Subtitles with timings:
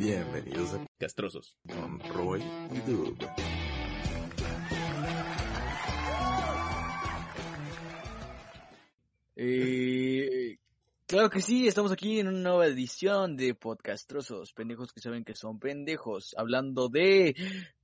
[0.00, 1.58] Bienvenidos a Castrosos.
[1.68, 3.18] con Roy y Dub.
[9.36, 10.56] Eh,
[11.06, 15.34] claro que sí, estamos aquí en una nueva edición de Podcastrosos, pendejos que saben que
[15.34, 17.36] son pendejos, hablando de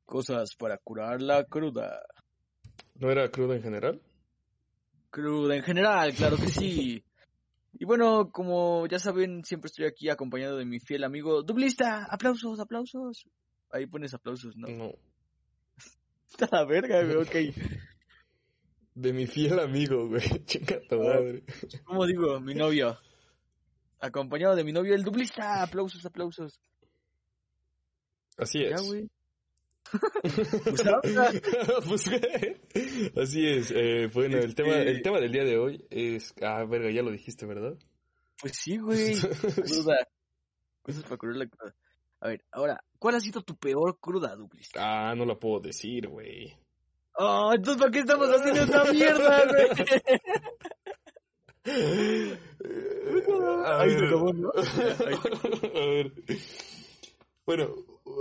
[0.06, 2.00] cosas para curar la cruda.
[2.94, 4.00] ¿No era cruda en general?
[5.10, 7.04] Cruda en general, claro que sí.
[7.78, 12.06] Y bueno, como ya saben, siempre estoy aquí acompañado de mi fiel amigo Dublista.
[12.10, 13.28] Aplausos, aplausos.
[13.70, 14.68] Ahí pones aplausos, ¿no?
[14.68, 14.92] No.
[16.30, 17.54] Está la verga, güey, ok.
[18.94, 20.22] De mi fiel amigo, güey.
[20.46, 21.44] Chinga tu madre.
[21.84, 22.40] ¿Cómo digo?
[22.40, 22.98] Mi novio.
[24.00, 25.62] Acompañado de mi novio, el Dublista.
[25.62, 26.58] Aplausos, aplausos.
[28.38, 28.80] Así es.
[28.80, 29.10] Ya, güey.
[30.64, 30.82] Pues
[31.86, 32.08] Pues,
[33.16, 33.70] Así es.
[33.74, 36.34] Eh, bueno, el tema, el tema del día de hoy es...
[36.42, 37.76] Ah, verga, ya lo dijiste, ¿verdad?
[38.40, 39.16] Pues sí, güey.
[39.64, 40.08] Cruda.
[40.82, 41.74] Cosas para curar la cruda.
[42.20, 44.70] A ver, ahora, ¿cuál ha sido tu peor cruda, Duplis?
[44.76, 46.56] Ah, no la puedo decir, güey.
[47.18, 49.68] Oh, entonces, ¿para qué estamos haciendo esta mierda, güey?
[53.64, 54.50] Ahí se acabó, ¿no?
[54.50, 56.12] A ver.
[57.44, 57.74] Bueno,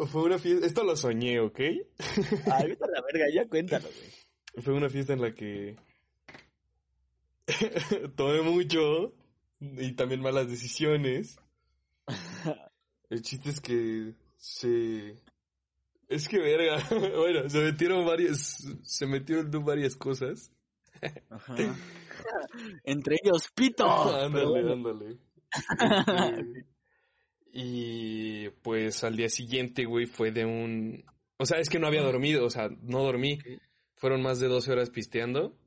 [0.07, 0.65] fue una fiesta...
[0.65, 1.59] Esto lo soñé, ¿ok?
[1.59, 4.63] Ay, vete a la verga, ya cuéntalo, güey.
[4.63, 5.75] Fue una fiesta en la que
[8.16, 9.13] tomé mucho
[9.59, 11.38] y también malas decisiones.
[13.09, 15.16] El chiste es que se...
[16.07, 16.77] Es que verga,
[17.17, 20.51] bueno, se metieron varias, se metieron varias cosas.
[21.29, 21.55] Ajá.
[22.84, 23.85] Entre ellos, pito.
[23.85, 25.17] Ándale, ándale.
[25.51, 26.66] Este,
[27.57, 31.05] y pues al día siguiente, güey, fue de un...
[31.38, 33.39] O sea, es que no había dormido, o sea, no dormí.
[33.95, 35.57] Fueron más de 12 horas pisteando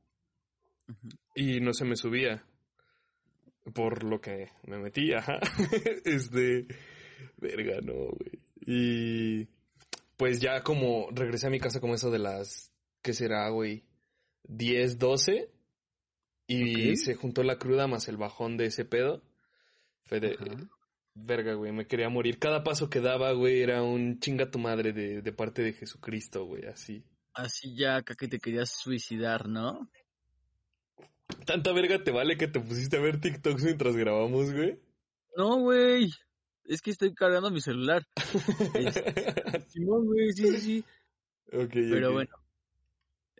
[1.34, 2.44] y no se me subía.
[3.72, 5.40] Por lo que me metí, ajá.
[6.04, 6.66] Este...
[7.38, 8.38] Verga, no, güey.
[8.66, 9.48] Y...
[10.18, 12.70] Pues ya como regresé a mi casa como eso de las...
[13.00, 13.82] ¿Qué será, güey?
[14.44, 15.50] 10, 12.
[16.48, 19.22] Y se juntó la cruda más el bajón de ese pedo.
[20.02, 20.36] Fue de...
[21.14, 22.38] Verga, güey, me quería morir.
[22.38, 26.44] Cada paso que daba, güey, era un chinga tu madre de, de parte de Jesucristo,
[26.44, 27.04] güey, así.
[27.34, 29.88] Así ya acá que te querías suicidar, ¿no?
[31.44, 34.80] Tanta verga te vale que te pusiste a ver TikToks mientras grabamos, güey.
[35.36, 36.10] No, güey.
[36.64, 38.02] Es que estoy cargando mi celular.
[38.74, 40.84] Este, Simón, güey, sí, sí, sí.
[41.52, 42.30] Ok, Pero bueno.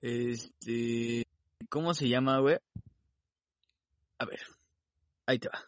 [0.00, 1.26] Este.
[1.68, 2.56] ¿Cómo se llama, güey?
[4.18, 4.40] A ver.
[5.26, 5.62] Ahí te va.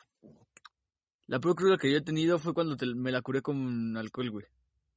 [1.31, 4.31] La peor cruda que yo he tenido fue cuando te- me la curé con alcohol,
[4.33, 4.47] güey.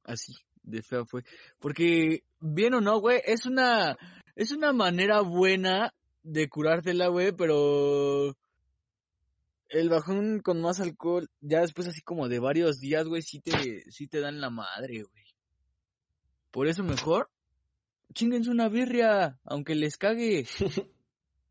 [0.02, 0.32] Así,
[0.64, 1.22] de fea fue.
[1.60, 3.96] Porque, bien o no, güey, es una.
[4.34, 8.34] Es una manera buena de curártela, güey, pero.
[9.68, 13.88] El bajón con más alcohol, ya después así como de varios días, güey, sí te,
[13.92, 15.24] sí te dan la madre, güey.
[16.50, 17.30] Por eso mejor,
[18.12, 20.46] chinguense una birria, aunque les cague.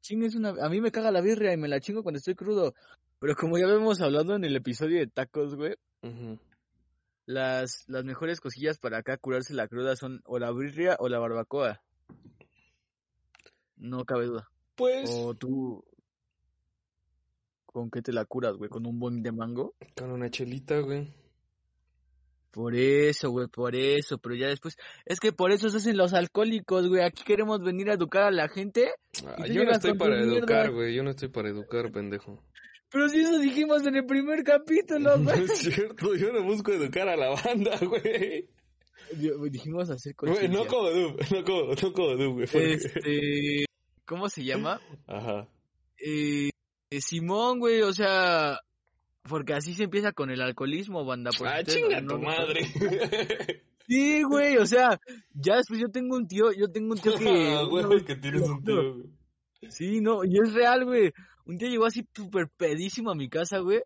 [0.02, 0.50] Chinguense una...
[0.62, 2.74] A mí me caga la birria y me la chingo cuando estoy crudo.
[3.24, 5.76] Pero como ya habíamos hablado en el episodio de tacos, güey,
[7.26, 11.20] las, las mejores cosillas para acá curarse la cruda son o la birria o la
[11.20, 11.82] barbacoa.
[13.78, 14.50] No cabe duda.
[14.76, 15.86] Pues, O tú...
[17.66, 18.70] ¿Con qué te la curas, güey?
[18.70, 19.74] ¿Con un buen de mango?
[19.96, 21.08] con una chelita, güey.
[22.52, 24.18] Por eso, güey, por eso.
[24.18, 24.76] Pero ya después...
[25.06, 27.02] Es que por eso se hacen los alcohólicos, güey.
[27.02, 28.92] Aquí queremos venir a educar a la gente.
[29.26, 30.94] Ah, yo no estoy para educar, güey.
[30.94, 32.44] Yo no estoy para educar, pendejo.
[32.94, 35.44] Pero si eso dijimos en el primer capítulo, No güey.
[35.46, 38.48] es cierto, yo no busco educar a la banda, güey.
[39.14, 40.60] Di- Dijimos hacer Güey, conciencia.
[40.60, 42.48] no como Dub, no como, no como Dub, güey.
[42.48, 43.66] porque- Este...
[44.06, 44.80] ¿Cómo se llama?
[45.08, 45.48] Ajá.
[45.98, 46.50] Eh,
[46.90, 48.60] eh, Simón, güey, o sea...
[49.28, 51.32] Porque así se empieza con el alcoholismo, banda.
[51.38, 52.62] por Ah, ustedes chinga no- tu no- madre.
[53.86, 54.98] Sí, güey, o sea,
[55.34, 57.54] ya después yo tengo un tío, yo tengo un tío que...
[57.54, 59.06] Ah, güey, que tienes un tío, güey.
[59.70, 61.12] Sí, no, y es real, güey.
[61.46, 63.82] Un día llegó así súper pedísimo a mi casa, güey.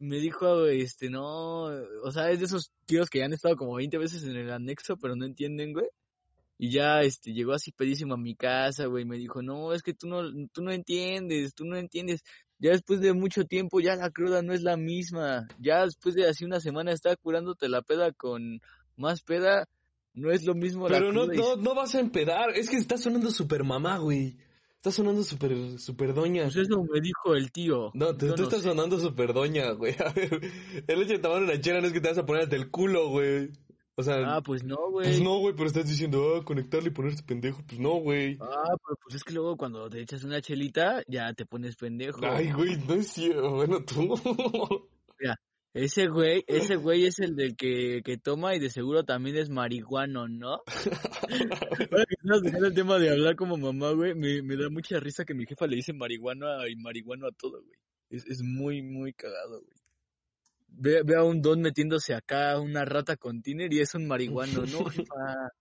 [0.00, 1.64] y Me dijo, este, no,
[2.02, 4.50] o sea, es de esos tíos que ya han estado como 20 veces en el
[4.50, 5.86] anexo, pero no entienden, güey.
[6.56, 9.82] Y ya, este, llegó así pedísimo a mi casa, güey, y me dijo, no, es
[9.82, 10.22] que tú no,
[10.52, 12.22] tú no entiendes, tú no entiendes.
[12.58, 15.46] ya después de mucho tiempo, ya la cruda no es la misma.
[15.58, 18.60] Ya después de así una semana estar curándote la peda con
[18.96, 19.68] más peda,
[20.14, 21.34] no es lo mismo Pero la no, cruda.
[21.34, 22.50] y- no, no vas a empedar.
[22.54, 24.36] Es que está sonando super mamá, güey.
[24.84, 26.42] Está sonando super, super doña.
[26.42, 27.90] Pues eso me dijo el tío.
[27.94, 28.68] No, tú, no estás sé.
[28.68, 29.94] sonando super doña, güey.
[29.98, 30.38] A ver,
[30.86, 32.70] el hecho de tomar una chela no es que te vas a poner hasta el
[32.70, 33.48] culo, güey.
[33.94, 35.06] O sea, Ah, pues no, güey.
[35.06, 37.62] pues no, güey, pero estás diciendo, ah, conectarle y ponerse pendejo.
[37.66, 38.36] Pues no, güey.
[38.42, 42.20] Ah, pero pues es que luego cuando te echas una chelita, ya te pones pendejo.
[42.22, 43.52] Ay, güey, no es cierto.
[43.52, 44.14] Bueno, tú.
[45.74, 49.50] Ese güey, ese güey es el del que, que toma y de seguro también es
[49.50, 50.62] marihuano, ¿no?
[51.90, 55.00] Ahora que estás tocando el tema de hablar como mamá, güey, me, me da mucha
[55.00, 57.76] risa que mi jefa le dice marihuano y marihuano a todo, güey.
[58.08, 59.76] Es, es muy, muy cagado, güey.
[60.68, 64.64] Ve, ve a un don metiéndose acá una rata con tiner y es un marihuano,
[64.66, 65.52] ¿no, jefa?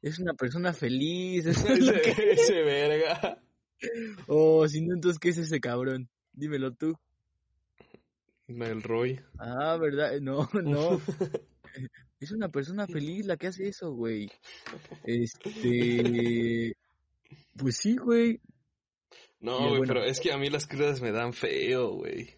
[0.00, 1.46] Es una persona feliz.
[1.46, 3.42] es ese verga.
[4.28, 6.08] Oh, si no, entonces, ¿qué es ese cabrón?
[6.32, 6.96] Dímelo tú.
[8.60, 9.20] El Roy.
[9.38, 10.14] Ah, ¿verdad?
[10.16, 11.00] Eh, No, no.
[12.20, 14.30] Es una persona feliz la que hace eso, güey.
[15.02, 16.76] Este.
[17.56, 18.40] Pues sí, güey.
[19.40, 19.84] No, güey, bueno.
[19.88, 22.30] pero es que a mí las crudas me dan feo, güey.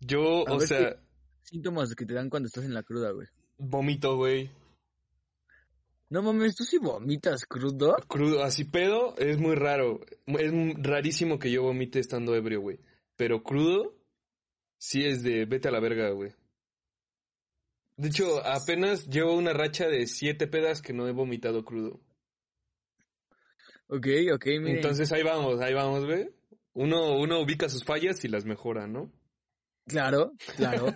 [0.00, 0.96] Yo, A o ver, sea,
[1.42, 3.26] Síntomas que te dan cuando estás en la cruda, güey.
[3.56, 4.50] vomito, güey.
[6.10, 7.96] No mames, ¿tú sí vomitas crudo?
[8.08, 10.00] Crudo, así pedo, es muy raro.
[10.26, 10.52] Es
[10.82, 12.78] rarísimo que yo vomite estando ebrio, güey.
[13.16, 13.94] Pero crudo,
[14.78, 16.32] sí es de vete a la verga, güey.
[17.96, 22.00] De hecho, apenas llevo una racha de siete pedas que no he vomitado crudo.
[23.88, 24.76] Ok, ok, miren.
[24.76, 26.30] Entonces ahí vamos, ahí vamos, güey.
[26.74, 29.10] Uno, uno ubica sus fallas y las mejora, ¿no?
[29.86, 30.94] Claro, claro.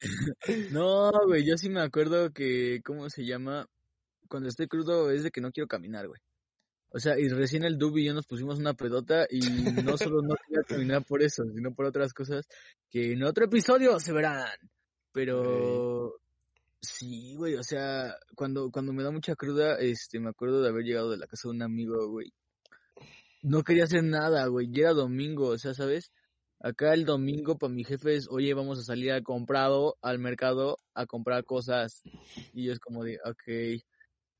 [0.70, 3.66] no, güey, yo sí me acuerdo que, ¿cómo se llama?
[4.28, 6.20] Cuando estoy crudo es de que no quiero caminar, güey.
[6.94, 10.22] O sea, y recién el Dub y yo nos pusimos una pedota y no solo
[10.22, 12.46] no quería caminar por eso, sino por otras cosas
[12.88, 14.56] que en otro episodio se verán.
[15.10, 16.20] Pero
[16.80, 20.84] sí, güey, o sea, cuando, cuando me da mucha cruda, este, me acuerdo de haber
[20.84, 22.32] llegado de la casa de un amigo, güey.
[23.42, 26.12] No quería hacer nada, güey, ya era domingo, o sea, ¿sabes?
[26.60, 30.78] Acá el domingo para mi jefe es, oye, vamos a salir al comprado, al mercado,
[30.94, 32.02] a comprar cosas.
[32.52, 33.82] Y es como de, ok.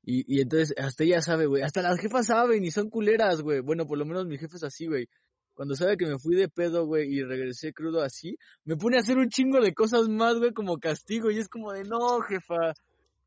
[0.05, 1.63] Y, y entonces, hasta ella sabe, güey.
[1.63, 3.61] Hasta las jefas saben y son culeras, güey.
[3.61, 5.09] Bueno, por lo menos mi jefe es así, güey.
[5.55, 8.99] Cuando sabe que me fui de pedo, güey, y regresé crudo así, me pone a
[8.99, 11.31] hacer un chingo de cosas más, güey, como castigo.
[11.31, 12.73] Y es como de, no, jefa.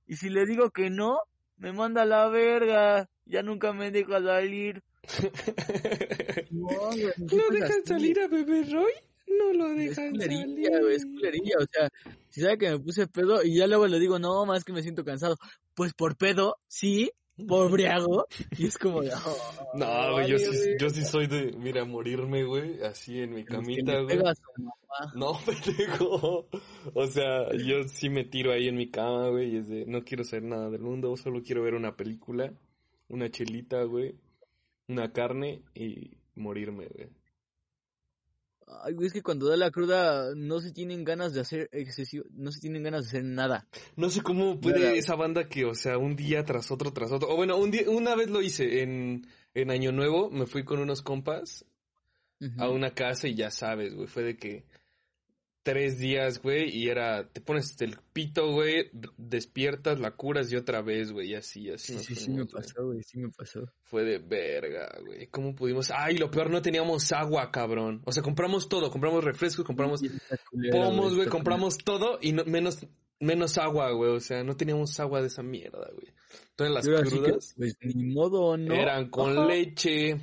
[0.06, 1.18] Y si le digo que no,
[1.56, 3.08] me manda a la verga.
[3.26, 4.82] Ya nunca me deja salir.
[6.50, 8.14] No, güey, jefe es así.
[8.18, 8.92] a bebé Roy?
[9.28, 11.88] No lo Es culerilla, güey, es culerilla, o sea,
[12.28, 14.82] si sabe que me puse pedo y ya luego le digo, no, más que me
[14.82, 15.36] siento cansado,
[15.74, 17.10] pues por pedo, sí,
[17.46, 18.26] por briago,
[18.56, 22.44] y es como de, oh, No, güey, yo sí, yo sí soy de, mira, morirme,
[22.44, 24.18] güey, así en mi que camita, güey.
[25.14, 26.48] No, pendejo.
[26.94, 30.04] O sea, yo sí me tiro ahí en mi cama, güey, y es de, no
[30.04, 32.52] quiero saber nada del mundo, solo quiero ver una película,
[33.08, 34.16] una chelita, güey,
[34.88, 37.08] una carne y morirme, güey.
[38.82, 42.52] Ay, es que cuando da la cruda no se tienen ganas de hacer excesivo, no
[42.52, 43.66] se tienen ganas de hacer nada.
[43.96, 44.92] No sé cómo puede Nada.
[44.94, 47.28] esa banda que, o sea, un día tras otro, tras otro.
[47.30, 50.80] O bueno, un día, una vez lo hice en, en Año Nuevo, me fui con
[50.80, 51.64] unos compas
[52.58, 54.64] a una casa y ya sabes, güey, fue de que
[55.68, 60.80] tres días, güey, y era, te pones el pito, güey, despiertas, la curas y otra
[60.80, 63.70] vez, güey, y así, así Sí, sí, sí me pasó, güey, sí me pasó.
[63.82, 65.26] Fue de verga, güey.
[65.26, 65.90] ¿Cómo pudimos?
[65.94, 68.00] Ay, lo peor, no teníamos agua, cabrón.
[68.06, 70.00] O sea, compramos todo, compramos refrescos, compramos
[70.72, 72.86] pomos, güey, compramos todo y no- menos,
[73.20, 74.12] menos agua, güey.
[74.12, 76.08] O sea, no teníamos agua de esa mierda, güey.
[76.50, 78.74] Entonces las que, crudas pues ni modo, ¿no?
[78.74, 79.46] eran con Ajá.
[79.46, 80.16] leche.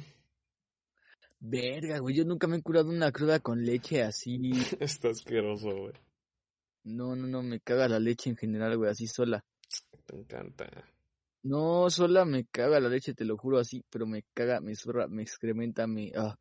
[1.47, 4.51] Verga, güey, yo nunca me he curado una cruda con leche así.
[4.79, 5.93] Está asqueroso, güey.
[6.83, 9.43] No, no, no, me caga la leche en general, güey, así sola.
[10.11, 10.67] Me encanta.
[11.43, 15.07] No, sola me caga la leche, te lo juro así, pero me caga, me zurra,
[15.07, 16.11] me excrementa, me...
[16.15, 16.35] ah,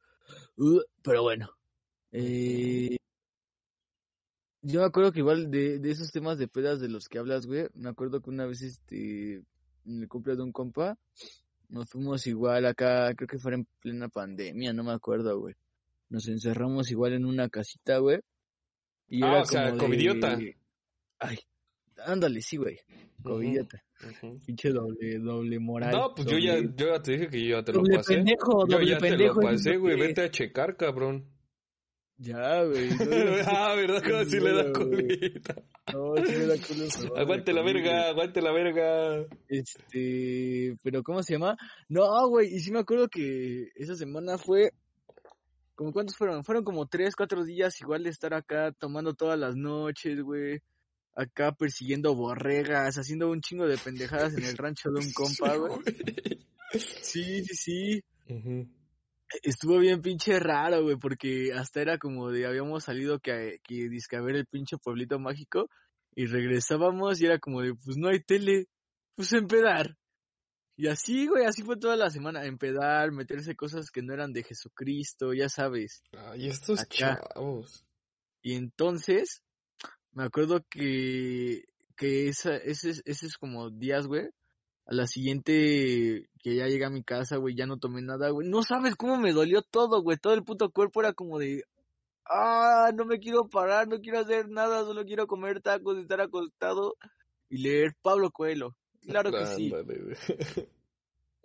[0.56, 1.50] uh, pero bueno.
[2.10, 2.96] Eh,
[4.62, 7.46] yo me acuerdo que igual de, de esos temas de pedas de los que hablas,
[7.46, 9.42] güey, me acuerdo que una vez, este,
[9.84, 10.98] en el de un compa,
[11.74, 15.54] nos fuimos igual acá, creo que fue en plena pandemia, no me acuerdo, güey.
[16.08, 18.20] Nos encerramos igual en una casita, güey.
[19.08, 20.38] Y Ah, era o sea, de- covidiota.
[21.18, 21.38] Ay,
[22.06, 22.78] ándale, sí, güey.
[23.22, 23.82] Covidiota.
[24.46, 25.90] Pinche doble, doble moral.
[25.92, 28.14] No, pues yo ya, yo ya te dije que yo ya te lo pasé.
[28.16, 29.98] pendejo, Yo doble ya te lo pasé, güey.
[29.98, 31.24] Vete a checar, cabrón.
[32.18, 32.90] Ya, güey.
[32.90, 32.96] No,
[33.46, 34.02] ah, ¿verdad?
[34.02, 35.54] Como si le da colita.
[35.92, 36.54] no, sí me da
[37.00, 39.26] pero Aguante la verga, aguante la verga.
[39.48, 41.56] Este, pero ¿cómo se llama?
[41.88, 44.72] No, güey, y sí me acuerdo que esa semana fue
[45.74, 46.44] ¿Como cuántos fueron?
[46.44, 50.60] Fueron como tres, cuatro días igual de estar acá tomando todas las noches, güey.
[51.16, 55.72] Acá persiguiendo borregas, haciendo un chingo de pendejadas en el rancho de un compa, güey.
[57.02, 58.04] Sí, sí, sí.
[58.28, 58.68] Ujú.
[59.42, 64.16] Estuvo bien pinche raro, güey, porque hasta era como de habíamos salido que, que dizque
[64.16, 65.68] a ver el pinche pueblito mágico
[66.14, 68.66] y regresábamos y era como de pues no hay tele,
[69.16, 69.96] pues empedar.
[70.76, 74.42] Y así, güey, así fue toda la semana, empedar, meterse cosas que no eran de
[74.42, 76.02] Jesucristo, ya sabes.
[76.12, 77.22] Ay, estos Acá.
[77.34, 77.84] chavos.
[78.42, 79.42] Y entonces,
[80.12, 81.64] me acuerdo que,
[81.96, 84.28] que esa, ese, ese es como días, güey.
[84.86, 88.48] A la siguiente que ya llegué a mi casa, güey, ya no tomé nada, güey.
[88.48, 90.18] No sabes cómo me dolió todo, güey.
[90.18, 91.64] Todo el puto cuerpo era como de,
[92.26, 96.96] ah, no me quiero parar, no quiero hacer nada, solo quiero comer tacos, estar acostado
[97.48, 98.76] y leer Pablo Coelho.
[99.06, 99.72] Claro que sí.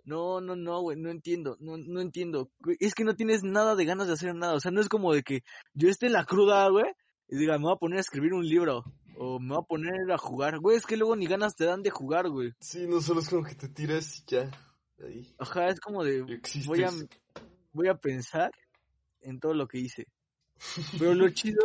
[0.02, 2.50] No, no, no, güey, no entiendo, no, no entiendo.
[2.80, 4.54] Es que no tienes nada de ganas de hacer nada.
[4.54, 5.42] O sea, no es como de que
[5.74, 6.86] yo esté en la cruda, güey,
[7.28, 8.82] y diga, me voy a poner a escribir un libro.
[9.22, 10.58] O me voy a poner a jugar.
[10.60, 12.54] Güey, es que luego ni ganas te dan de jugar, güey.
[12.60, 14.50] Sí, no solo es como que te tiras y ya.
[14.98, 15.34] Ahí.
[15.38, 16.66] Ajá, es como de, Existes.
[16.66, 16.90] voy a,
[17.72, 18.50] voy a pensar
[19.20, 20.06] en todo lo que hice.
[20.98, 21.60] Pero lo chido,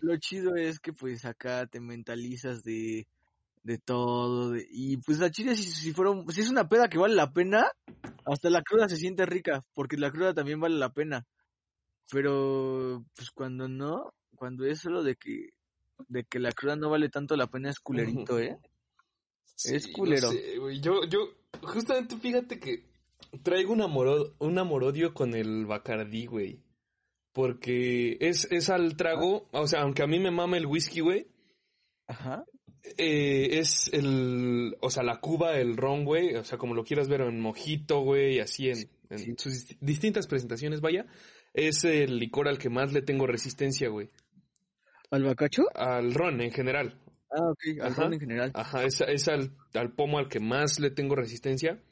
[0.00, 3.06] lo chido es que pues acá te mentalizas de,
[3.62, 4.52] de todo.
[4.52, 7.30] de- y pues la chida si, si fuera, si es una peda que vale la
[7.30, 7.66] pena,
[8.24, 11.26] hasta la cruda se siente rica, porque la cruda también vale la pena.
[12.10, 15.50] Pero pues cuando no, cuando es solo de que,
[16.08, 18.58] de que la cruda no vale tanto la pena es culerito, ¿eh?
[19.64, 20.30] Es culero.
[20.30, 20.54] sé.
[20.80, 21.30] Yo, yo,
[21.62, 22.84] justamente fíjate que
[23.42, 26.60] traigo un amor, un amor-odio con el Bacardí, güey.
[27.32, 31.26] Porque es, es al trago, o sea, aunque a mí me mama el whisky, güey,
[32.06, 32.44] Ajá.
[32.96, 37.08] eh, es el, o sea, la cuba, el ron, güey, o sea, como lo quieras
[37.08, 38.88] ver en mojito, güey, así en,
[39.18, 39.34] Sí.
[39.38, 41.06] sus dist- distintas presentaciones, vaya,
[41.54, 44.08] es el licor al que más le tengo resistencia, güey.
[45.10, 45.64] ¿Al bacacho?
[45.74, 47.00] Al ron en general.
[47.30, 48.02] Ah, ok, al Ajá.
[48.02, 48.50] ron en general.
[48.54, 51.82] Ajá, es, es al, al pomo al que más le tengo resistencia.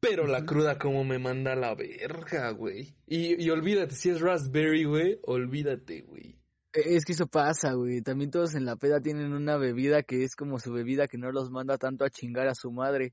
[0.00, 2.96] Pero la cruda como me manda a la verga, güey.
[3.06, 6.36] Y, y olvídate, si es raspberry, güey, olvídate, güey.
[6.72, 8.02] E, Es que eso pasa, güey.
[8.02, 11.30] También todos en la peda tienen una bebida que es como su bebida que no
[11.30, 13.12] los manda tanto a chingar a su madre.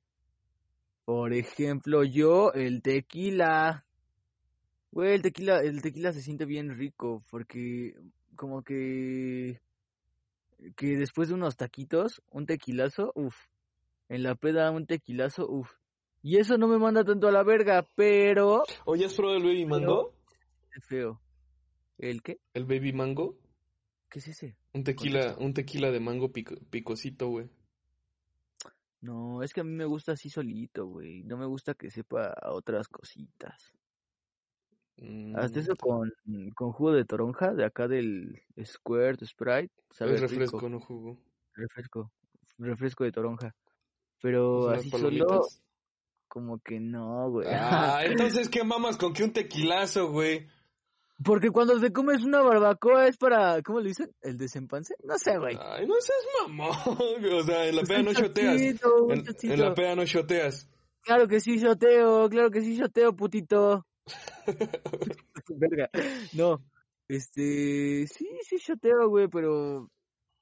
[1.05, 3.85] Por ejemplo, yo, el tequila.
[4.91, 7.93] Güey, el tequila, el tequila se siente bien rico porque
[8.39, 9.60] como que
[10.77, 13.36] que después de unos taquitos, un tequilazo, uff.
[14.08, 15.74] En la peda un tequilazo, uff.
[16.22, 19.65] Y eso no me manda tanto a la verga, pero Oye, ¿has probado el baby
[19.65, 20.13] mango?
[20.75, 21.22] es feo.
[21.98, 22.39] ¿El qué?
[22.53, 23.38] El baby mango.
[24.10, 24.55] ¿Qué es ese?
[24.74, 27.50] Un tequila, un tequila de mango pico- picosito, güey.
[29.01, 31.24] No, es que a mí me gusta así solito, güey.
[31.24, 33.74] No me gusta que sepa otras cositas.
[35.35, 36.11] Hasta Mm, eso con,
[36.55, 40.69] con jugo de toronja de acá del Squirt, Sprite, sabe es refresco, rico.
[40.69, 41.17] no jugo.
[41.53, 42.11] Refresco.
[42.57, 43.55] Refresco de toronja.
[44.21, 45.47] Pero ¿Unas así solo,
[46.27, 47.47] como que no, güey.
[47.49, 50.47] Ah, entonces, ¿qué mamas con que un tequilazo, güey?
[51.23, 54.09] Porque cuando te comes una barbacoa es para, ¿cómo le dicen?
[54.21, 54.95] ¿El desempance?
[55.03, 55.57] No sé, güey.
[55.59, 56.71] Ay, no seas mamón.
[57.33, 60.69] O sea, en la peda no un En, la peda no shoteas.
[61.01, 63.85] Claro que sí, shoteo, claro que sí, shoteo, putito.
[65.49, 65.89] Verga.
[66.33, 66.63] No,
[67.07, 69.89] este, sí, sí, shoteo, güey, pero,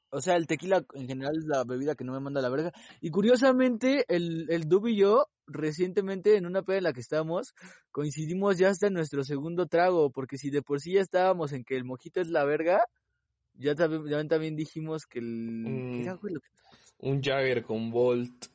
[0.10, 2.50] o sea, el tequila en general es la bebida que no me manda a la
[2.50, 2.72] verga.
[3.02, 7.54] Y curiosamente, el, el Dub y yo, recientemente, en una peda en la que estábamos,
[7.92, 11.64] coincidimos ya hasta en nuestro segundo trago, porque si de por sí ya estábamos en
[11.64, 12.84] que el mojito es la verga,
[13.54, 15.64] ya también, ya también dijimos que el...
[15.94, 16.50] ¿qué era, güey, lo que-
[17.00, 18.46] Un Jagger con Volt.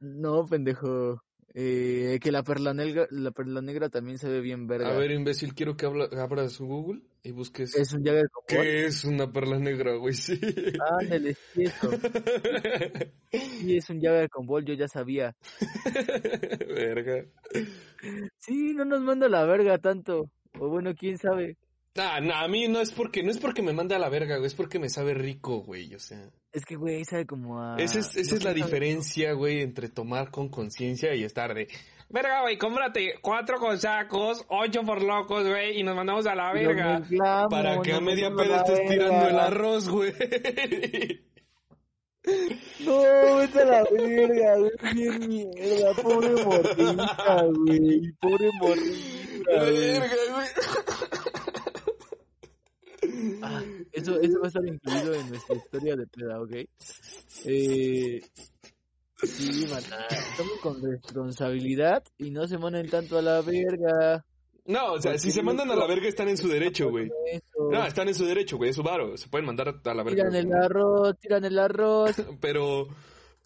[0.00, 1.22] No, pendejo.
[1.52, 4.88] Eh, que la perla negra, la perla negra también se ve bien verga.
[4.94, 7.74] A ver, imbécil, quiero que habla- abras Google y busques.
[7.74, 8.04] es un.
[8.46, 10.14] ¿Qué es una perla negra, güey?
[10.14, 10.38] Sí.
[11.00, 11.90] Ándale, sí, eso.
[13.32, 15.34] Sí, es un Jagger con Ball, yo ya sabía.
[16.68, 17.24] Verga.
[18.38, 20.30] Sí, no nos manda la verga tanto.
[20.58, 21.56] O bueno, quién sabe.
[21.96, 24.36] Ah, no, a mí no es porque, no es porque me mande a la verga,
[24.36, 26.30] güey, es porque me sabe rico, güey, o sea.
[26.52, 27.76] Es que, güey, sabe como a...
[27.78, 31.66] Esa es, esa no es la diferencia, güey, entre tomar con conciencia y estar de.
[32.08, 37.02] Verga, güey, cómprate cuatro consacos, ocho por locos, güey, y nos mandamos a la verga.
[37.48, 40.12] Para que a media peda estés tirando el arroz, güey.
[42.80, 45.94] No, vete a la verga, güey, bien mierda.
[46.02, 48.12] Pobre morrita, güey.
[48.20, 49.76] Pobre morrita, La güey.
[49.78, 50.46] verga, güey.
[53.42, 53.62] Ah,
[53.92, 56.52] eso, eso va a estar incluido en nuestra historia de peda, ¿ok?
[57.44, 58.20] Eh,
[59.22, 64.24] sí, maná, tomen con responsabilidad y no se manden tanto a la verga.
[64.66, 67.10] No, o sea, si se mandan a la verga están en su derecho, güey.
[67.70, 69.16] No, están en su derecho, güey, es su varo.
[69.16, 70.28] Se pueden mandar a la verga.
[70.28, 72.16] Tiran el arroz, tiran el arroz.
[72.40, 72.86] Pero,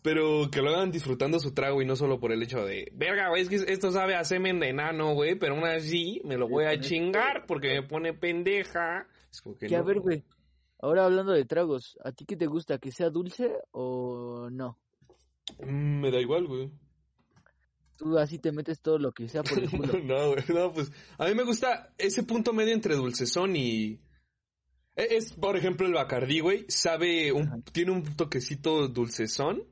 [0.05, 3.31] pero que lo hagan disfrutando su trago y no solo por el hecho de, verga,
[3.31, 6.47] güey, es que esto sabe a semen de enano, güey, pero aún así me lo
[6.47, 9.09] voy a chingar porque me pone pendeja.
[9.33, 10.23] Es como que Que a ver, güey.
[10.79, 12.77] Ahora hablando de tragos, ¿a ti qué te gusta?
[12.77, 14.79] ¿Que sea dulce o no?
[15.61, 16.71] Mm, Me da igual, güey.
[17.97, 19.95] Tú así te metes todo lo que sea por el culo.
[20.05, 24.01] No, güey, no, pues a mí me gusta ese punto medio entre dulcezón y...
[24.97, 29.63] e- Es, por ejemplo, el Bacardí, güey, sabe, un, tiene un toquecito dulcezón,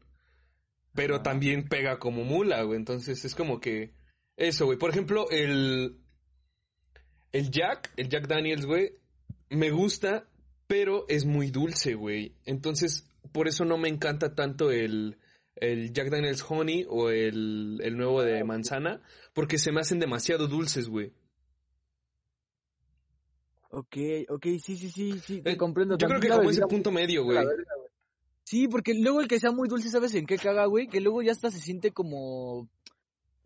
[0.95, 3.93] pero también pega como mula, güey, entonces es como que...
[4.37, 5.99] Eso, güey, por ejemplo, el...
[7.33, 8.93] El Jack, el Jack Daniels, güey,
[9.49, 10.29] me gusta,
[10.67, 12.37] pero es muy dulce, güey.
[12.45, 15.17] Entonces, por eso no me encanta tanto el,
[15.57, 19.01] el Jack Daniels Honey o el, el nuevo de manzana,
[19.33, 21.13] porque se me hacen demasiado dulces, güey.
[23.71, 23.97] Ok,
[24.29, 25.97] ok, sí, sí, sí, sí, te Eh, comprendo.
[25.97, 27.39] Yo creo que como ese punto medio, güey.
[28.53, 30.87] Sí, porque luego el que sea muy dulce, ¿sabes en qué caga, güey?
[30.87, 32.69] Que luego ya hasta se siente como...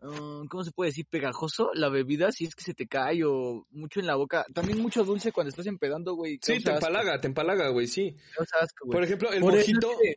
[0.01, 1.05] ah, ¿Cómo se puede decir?
[1.09, 4.45] Pegajoso la bebida, si es que se te cae o mucho en la boca.
[4.53, 6.39] También mucho dulce cuando estás empedando, güey.
[6.41, 8.17] Sí, te asco, empalaga, te empalaga, güey, sí.
[8.35, 8.97] causa asco, güey.
[8.97, 9.91] Por ejemplo, el Por mojito...
[9.97, 10.15] que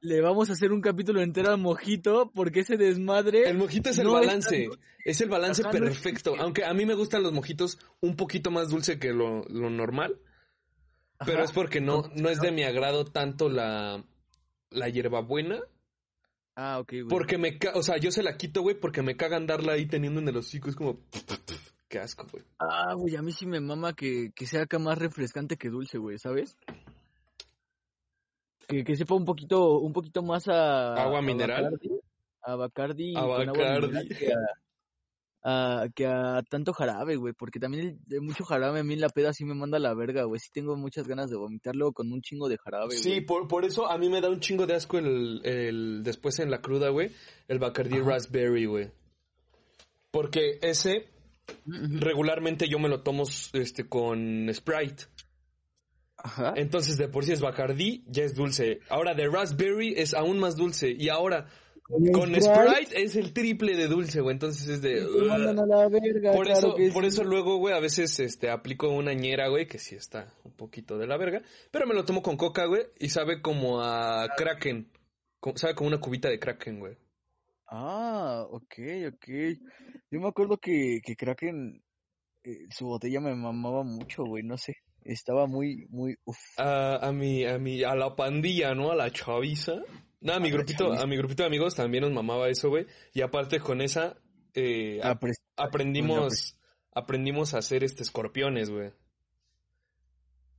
[0.00, 3.48] le vamos a hacer un capítulo entero al mojito porque ese desmadre...
[3.48, 4.68] El mojito es el no es tan balance.
[5.04, 6.34] Es el balance Ajá, perfecto.
[6.40, 10.18] Aunque a mí me gustan los mojitos un poquito más dulce que lo, lo normal.
[11.24, 14.04] Pero es porque no, no es de mi agrado tanto la,
[14.70, 15.60] la hierbabuena.
[16.56, 17.06] Ah, ok, güey.
[17.08, 17.58] Porque me...
[17.58, 20.28] ca- O sea, yo se la quito, güey, porque me cagan darla ahí teniendo en
[20.28, 20.68] el hocico.
[20.70, 20.98] Es como...
[21.88, 22.44] Qué asco, güey.
[22.58, 25.98] Ah, güey, a mí sí me mama que, que sea acá más refrescante que dulce,
[25.98, 26.56] güey, ¿sabes?
[28.66, 30.94] Que, que sepa un poquito, un poquito más a...
[30.94, 31.64] ¿Agua a mineral?
[31.64, 31.90] Bacardi,
[32.42, 33.14] A Bacardi.
[33.16, 33.86] A con agua Bacardi.
[33.88, 34.36] mineral que a,
[35.44, 39.00] a- que a tanto jarabe, güey, porque también el- de mucho jarabe a mí en
[39.00, 40.40] la peda sí me manda a la verga, güey.
[40.40, 43.20] Sí tengo muchas ganas de vomitarlo con un chingo de jarabe, Sí, güey.
[43.26, 46.50] por, por eso a mí me da un chingo de asco el, el después en
[46.50, 47.10] la cruda, güey,
[47.48, 48.08] el Bacardi Ajá.
[48.10, 48.90] Raspberry, güey.
[50.10, 51.08] Porque ese
[51.66, 55.04] regularmente yo me lo tomo este con Sprite.
[56.16, 56.54] Ajá.
[56.56, 58.80] Entonces de por sí es Bacardi, ya es dulce.
[58.88, 61.48] Ahora de Raspberry es aún más dulce y ahora
[61.86, 64.34] con Sprite es el triple de dulce, güey.
[64.34, 67.08] Entonces es de a la verga, por claro eso, que por sí.
[67.08, 70.96] eso luego, güey, a veces este aplico una ñera, güey, que sí está un poquito
[70.96, 74.90] de la verga, pero me lo tomo con coca, güey, y sabe como a Kraken.
[75.56, 76.96] Sabe como una cubita de Kraken, güey.
[77.70, 78.74] Ah, ok,
[79.08, 79.28] ok.
[80.10, 81.82] Yo me acuerdo que, que Kraken,
[82.44, 84.76] eh, su botella me mamaba mucho, güey, no sé.
[85.02, 86.38] Estaba muy, muy, uff.
[86.56, 88.90] A, a mi, a mi, a la pandilla, ¿no?
[88.90, 89.82] A la chaviza.
[90.24, 92.86] No, a mi grupito, a mi grupito de amigos también nos mamaba eso, güey.
[93.12, 94.16] Y aparte con esa,
[94.54, 95.10] eh, a-
[95.56, 96.56] aprendimos,
[96.92, 98.90] aprendimos a hacer este escorpiones, güey.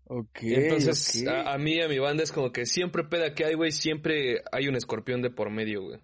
[0.08, 3.43] Ok, Entonces, a, a mí y a mi banda es como que siempre peda que
[3.43, 5.99] hay, güey, siempre hay un escorpión de por medio, güey.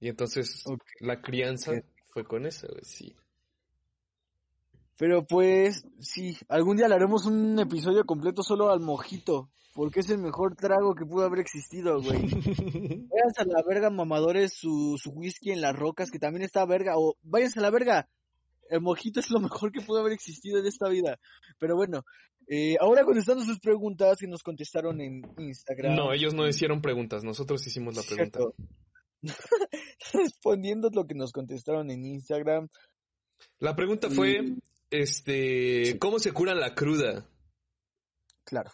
[0.00, 0.62] Y entonces,
[1.00, 1.72] la crianza
[2.08, 3.16] fue con eso, güey, sí.
[4.98, 10.10] Pero pues, sí, algún día le haremos un episodio completo solo al mojito, porque es
[10.10, 12.20] el mejor trago que pudo haber existido, güey.
[13.10, 16.94] Váyanse a la verga, mamadores, su, su whisky en las rocas, que también está verga,
[16.96, 18.08] o váyanse a la verga.
[18.68, 21.18] El mojito es lo mejor que pudo haber existido en esta vida.
[21.58, 22.04] Pero bueno,
[22.48, 25.94] eh, ahora contestando sus preguntas que nos contestaron en Instagram.
[25.94, 28.40] no, ellos no hicieron preguntas, nosotros hicimos la pregunta.
[30.12, 32.68] Respondiendo lo que nos contestaron en Instagram.
[33.58, 34.56] La pregunta fue.
[34.92, 35.98] Este, Sí.
[35.98, 37.26] ¿cómo se cura la cruda?
[38.44, 38.70] Claro.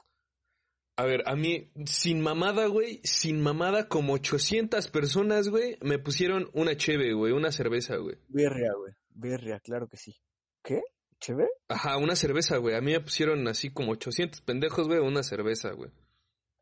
[0.96, 6.50] A ver, a mí, sin mamada, güey, sin mamada, como 800 personas, güey, me pusieron
[6.54, 8.16] una cheve, güey, una cerveza, güey.
[8.28, 8.92] Berria, güey.
[9.11, 10.16] Berria, claro que sí.
[10.64, 10.81] ¿Qué?
[11.20, 11.48] ¿Chévere?
[11.68, 12.74] Ajá, una cerveza, güey.
[12.74, 15.90] A mí me pusieron así como 800 pendejos, güey, una cerveza, güey.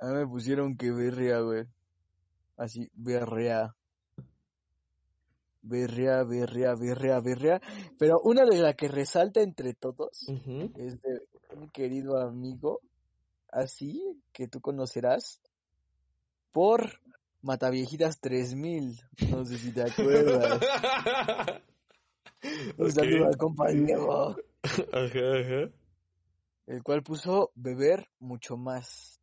[0.01, 1.65] A mí me pusieron que berria, güey.
[2.59, 3.75] Así, berria.
[5.69, 7.61] Berria, berria, berria, berria.
[7.99, 10.29] Pero una de las que resalta entre todos
[10.77, 11.21] es de
[11.57, 12.81] un querido amigo,
[13.51, 14.01] así,
[14.33, 15.41] que tú conocerás,
[16.53, 17.01] por
[17.43, 19.01] Mataviejitas 3000.
[19.31, 20.61] No sé si te acuerdas.
[22.79, 25.71] Un saludo al compa Diego, Ajá, ajá.
[26.67, 29.21] el cual puso beber mucho más.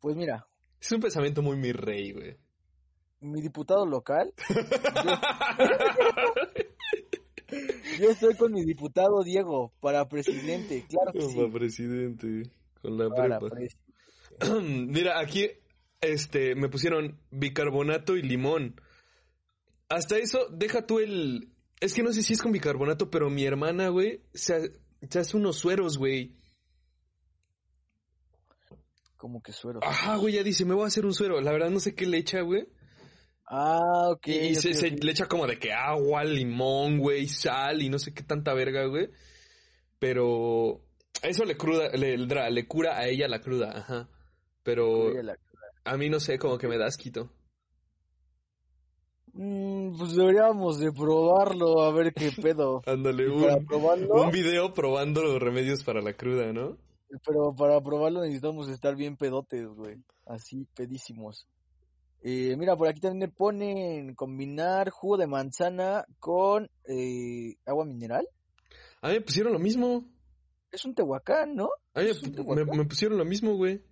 [0.00, 0.46] Pues mira,
[0.80, 2.36] Es un pensamiento muy mi rey, güey.
[3.22, 4.34] Mi diputado local,
[7.98, 11.34] yo estoy con mi diputado Diego para presidente, claro que sí.
[11.34, 13.66] Como presidente, con la Para prepa.
[14.62, 15.48] Mira, aquí
[16.00, 18.80] este me pusieron bicarbonato y limón.
[19.88, 23.44] Hasta eso, deja tú el Es que no sé si es con bicarbonato, pero mi
[23.44, 24.72] hermana, güey, se,
[25.08, 26.36] se hace unos sueros, güey.
[29.16, 29.78] Como que suero.
[29.82, 31.40] Ajá, güey, ya dice, me voy a hacer un suero.
[31.40, 32.66] La verdad no sé qué le echa, güey.
[33.54, 34.28] Ah, ok.
[34.28, 38.22] Y, se, le echa como de que agua, limón, güey, sal y no sé qué
[38.22, 39.10] tanta verga, güey.
[39.98, 40.80] Pero
[41.22, 44.08] eso le cruda, le, cura a ella la cruda, ajá.
[44.62, 45.12] Pero
[45.84, 47.30] a mí no sé, como que me da asquito.
[49.34, 52.80] Mm, pues deberíamos de probarlo, a ver qué pedo.
[52.86, 53.66] Ándale, un,
[54.10, 56.78] un video probando los remedios para la cruda, ¿no?
[57.26, 60.02] pero para probarlo necesitamos estar bien pedotes, güey.
[60.24, 61.46] Así, pedísimos.
[62.24, 68.28] Eh, mira, por aquí también ponen combinar jugo de manzana con eh, agua mineral.
[69.00, 70.04] A mí me pusieron lo mismo.
[70.70, 71.68] Es un tehuacán, ¿no?
[71.94, 72.00] A
[72.76, 73.82] me pusieron lo mismo, güey.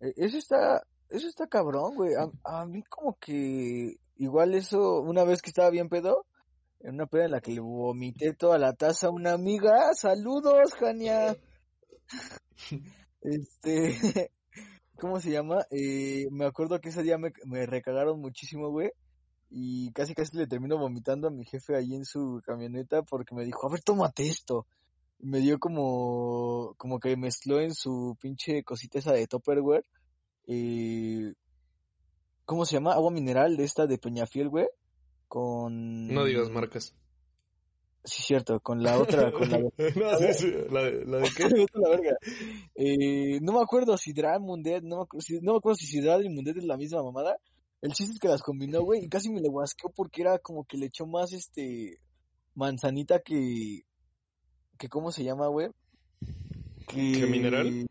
[0.00, 2.12] Eh, Eso está, eso está cabrón, güey.
[2.14, 6.26] A, a mí como que igual eso, una vez que estaba bien pedo,
[6.80, 9.94] en una peda en la que le vomité toda la taza a una amiga.
[9.94, 11.36] Saludos, Jania.
[13.22, 14.30] Este,
[15.00, 15.66] ¿cómo se llama?
[15.70, 18.92] Eh, me acuerdo que ese día me, me recagaron muchísimo, güey.
[19.50, 23.44] Y casi casi le termino vomitando a mi jefe ahí en su camioneta porque me
[23.44, 24.66] dijo, a ver, tómate esto.
[25.18, 29.84] Y me dio como, como que mezcló en su pinche cosita esa de Tupperware.
[30.46, 31.32] Eh,
[32.44, 32.92] ¿cómo se llama?
[32.92, 34.68] Agua mineral de esta de Peñafiel, güey.
[35.26, 36.08] Con...
[36.08, 36.94] No digas marcas.
[38.02, 39.68] Sí, cierto, con la otra, con la no,
[40.18, 41.44] sí, sí, la, de- la de qué?
[41.74, 42.16] La verga.
[42.74, 45.86] Eh, no me acuerdo si Dran Mundet, no me acuerdo si, no me acuerdo si
[45.86, 47.36] Sidral y Mundet es la misma mamada.
[47.82, 50.64] El chiste es que las combinó, güey, y casi me le guasqueó porque era como
[50.64, 51.98] que le echó más este
[52.54, 53.82] manzanita que
[54.78, 55.68] que cómo se llama, güey.
[56.88, 57.86] Que, ¿Que mineral?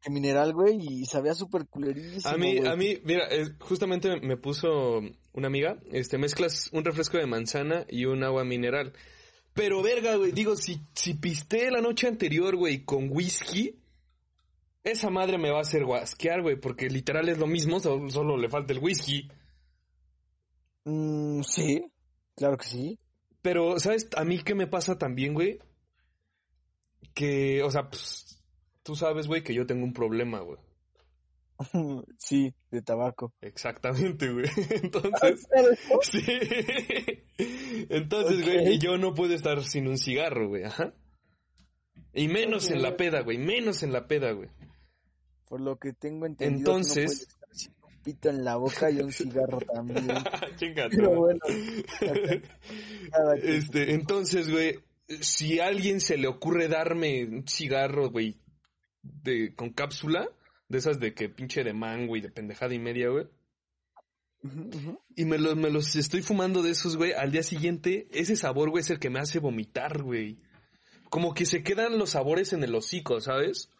[0.00, 2.34] Que mineral, güey, y sabía súper culerísimo.
[2.34, 2.68] A mí, güey.
[2.68, 3.28] a mí, mira,
[3.60, 5.00] justamente me puso
[5.32, 8.94] una amiga, este, mezclas un refresco de manzana y un agua mineral.
[9.54, 13.78] Pero verga, güey, digo, si, si pisté la noche anterior, güey, con whisky,
[14.82, 18.36] esa madre me va a hacer guasquear, güey, porque literal es lo mismo, solo, solo
[18.36, 19.28] le falta el whisky.
[20.84, 21.84] Mm, sí,
[22.34, 22.98] claro que sí.
[23.42, 24.08] Pero, ¿sabes?
[24.16, 25.58] A mí qué me pasa también, güey,
[27.14, 28.42] que, o sea, pues,
[28.82, 30.58] tú sabes, güey, que yo tengo un problema, güey.
[32.18, 33.32] sí, de tabaco.
[33.40, 34.46] Exactamente, güey.
[34.82, 35.46] Entonces,
[36.02, 36.24] Sí.
[37.88, 40.94] Entonces, güey, yo no puedo estar sin un cigarro, güey, ajá.
[42.14, 44.50] Y menos en la peda, güey, menos en la peda, güey.
[45.48, 48.56] Por lo que tengo entendido, tú no Entonces- puedes estar sin un pito en la
[48.56, 50.08] boca y un cigarro también.
[50.90, 51.40] Pero bueno.
[53.42, 54.78] Este, entonces, güey,
[55.20, 58.38] si a alguien se le ocurre darme un cigarro, güey,
[59.02, 60.28] de, con cápsula,
[60.72, 63.26] de esas de que pinche de mango y de pendejada y media, güey,
[65.14, 68.70] y me los, me los estoy fumando de esos, güey, al día siguiente, ese sabor,
[68.70, 70.40] güey, es el que me hace vomitar, güey.
[71.10, 73.70] Como que se quedan los sabores en el hocico, ¿sabes?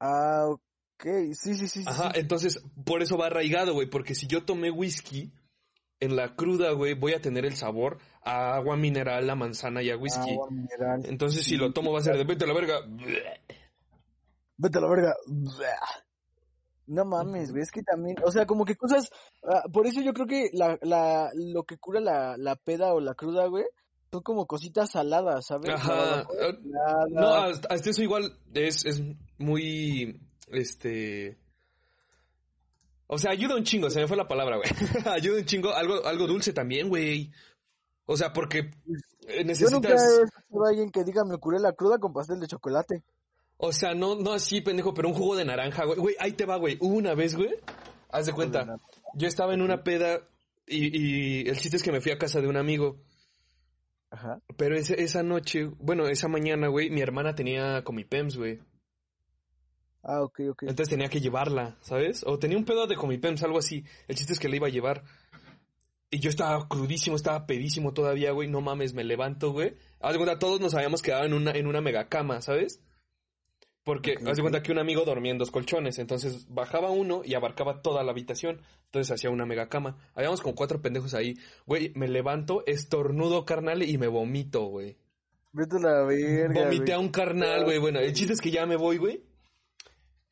[0.00, 1.06] Ah, ok.
[1.32, 1.84] Sí, sí, sí.
[1.86, 2.20] Ajá, sí.
[2.20, 5.32] entonces, por eso va arraigado, güey, porque si yo tomé whisky,
[6.00, 9.90] en la cruda, güey, voy a tener el sabor a agua mineral, a manzana y
[9.90, 10.32] a whisky.
[10.32, 11.06] Agua mineral.
[11.06, 12.80] Entonces, si lo tomo va a ser de vete a la verga.
[14.56, 15.14] Vete a la verga.
[16.86, 19.10] No mames, güey, es que también, o sea, como que cosas,
[19.42, 23.00] ah, por eso yo creo que la, la, lo que cura la, la peda o
[23.00, 23.64] la cruda, güey,
[24.12, 25.70] son como cositas saladas, ¿sabes?
[25.70, 26.24] Ajá.
[26.24, 26.58] barbacoa
[27.08, 27.46] No, salada.
[27.46, 29.02] hasta, hasta eso igual es, es
[29.38, 31.38] muy, este...
[33.06, 34.68] O sea, ayuda un chingo, se me fue la palabra, güey.
[35.06, 37.32] ayuda un chingo, algo, algo dulce también, güey.
[38.06, 40.02] O sea, porque eh, Yo nunca he necesitas...
[40.24, 43.02] escuchado a alguien que diga me curé la cruda con pastel de chocolate.
[43.56, 45.98] O sea, no, no así, pendejo, pero un jugo de naranja, güey.
[45.98, 46.76] Güey, ahí te va, güey.
[46.80, 47.50] Hubo una vez, güey.
[48.10, 48.78] Haz de cuenta.
[49.14, 50.28] Yo estaba en una peda
[50.66, 53.00] y, y el chiste es que me fui a casa de un amigo.
[54.10, 54.40] Ajá.
[54.56, 58.60] Pero esa noche, bueno, esa mañana, güey, mi hermana tenía comipems, güey.
[60.02, 60.62] Ah, ok, ok.
[60.62, 62.22] Entonces tenía que llevarla, ¿sabes?
[62.26, 63.84] O tenía un pedo de comipems, algo así.
[64.06, 65.04] El chiste es que la iba a llevar.
[66.10, 68.46] Y yo estaba crudísimo, estaba pedísimo todavía, güey.
[68.48, 69.74] No mames, me levanto, güey.
[70.00, 72.80] Haz de cuenta, todos nos habíamos quedado en una, en una mega cama, ¿sabes?
[73.84, 75.98] Porque, Ok, haz de cuenta que un amigo dormía en dos colchones.
[75.98, 78.62] Entonces bajaba uno y abarcaba toda la habitación.
[78.86, 79.98] Entonces hacía una mega cama.
[80.14, 81.34] Habíamos como cuatro pendejos ahí.
[81.66, 84.96] Güey, me levanto, estornudo, carnal, y me vomito, güey.
[85.52, 87.78] Vete a la verga, Vomité a un carnal, güey.
[87.78, 89.22] Bueno, el chiste es que ya me voy, güey.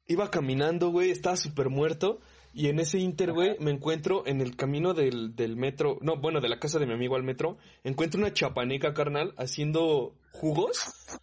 [0.06, 1.10] Iba caminando, güey.
[1.10, 2.20] Estaba súper muerto.
[2.54, 5.98] Y en ese inter, güey, me encuentro en el camino del, del metro.
[6.00, 7.58] No, bueno, de la casa de mi amigo al metro.
[7.84, 11.20] Encuentro una chapaneca, carnal, haciendo jugos.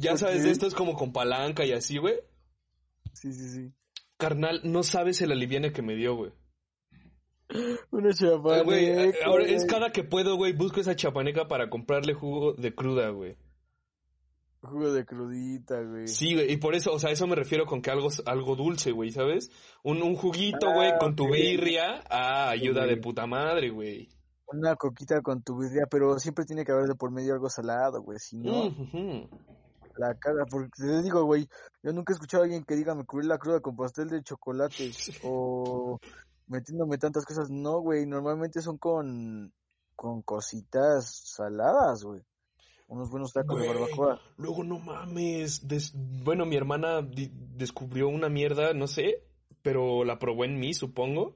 [0.00, 2.16] Ya sabes, de estos como con palanca y así, güey.
[3.12, 3.72] Sí, sí, sí.
[4.16, 6.32] Carnal, no sabes el aliviane que me dio, güey.
[7.90, 8.62] Una chapaneca.
[8.62, 9.66] Güey, ahora es güey.
[9.66, 13.36] cada que puedo, güey, busco esa chapaneca para comprarle jugo de cruda, güey.
[14.62, 16.06] Jugo de crudita, güey.
[16.06, 18.92] Sí, güey, y por eso, o sea, eso me refiero con que algo, algo dulce,
[18.92, 19.50] güey, ¿sabes?
[19.82, 23.00] Un, un juguito, güey, Ah, con tu birria, ah, ayuda de güey.
[23.00, 24.08] puta madre, güey.
[24.46, 28.02] Una coquita con tu birria, pero siempre tiene que haber de por medio algo salado,
[28.02, 28.18] güey.
[28.20, 28.72] Si no.
[29.96, 30.44] La caga.
[30.46, 31.48] Porque te digo, güey,
[31.82, 34.22] yo nunca he escuchado a alguien que diga me cubrí la cruda con pastel de
[34.22, 34.90] chocolate
[35.24, 35.98] o
[36.46, 37.50] metiéndome tantas cosas.
[37.50, 39.52] No, güey, normalmente son con,
[39.96, 42.22] con cositas saladas, güey.
[42.88, 44.20] Unos buenos tacos de barbacoa.
[44.36, 45.66] Luego no mames.
[45.66, 49.22] des- Bueno, mi hermana di- descubrió una mierda, no sé,
[49.62, 51.34] pero la probó en mí, supongo.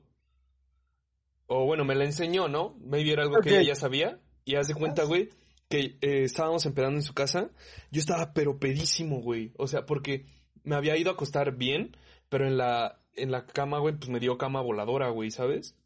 [1.47, 2.75] O bueno, me la enseñó, ¿no?
[2.81, 4.21] Maybe era algo que ella ya sabía.
[4.45, 5.31] Y haz de cuenta, güey,
[5.69, 7.51] que eh, estábamos empedando en su casa.
[7.91, 9.53] Yo estaba pero pedísimo, güey.
[9.57, 10.27] O sea, porque
[10.65, 11.97] me había ido a acostar bien,
[12.29, 15.77] pero en la, en la cama, güey, pues me dio cama voladora, güey, ¿sabes?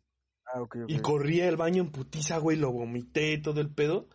[0.47, 0.91] Ah, ok, ok.
[0.91, 4.09] Y corrí al baño en putiza, güey, lo vomité, todo el pedo.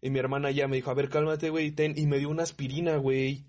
[0.00, 1.94] Y mi hermana ya me dijo, a ver, cálmate, güey, ten.
[1.96, 3.46] Y me dio una aspirina, güey.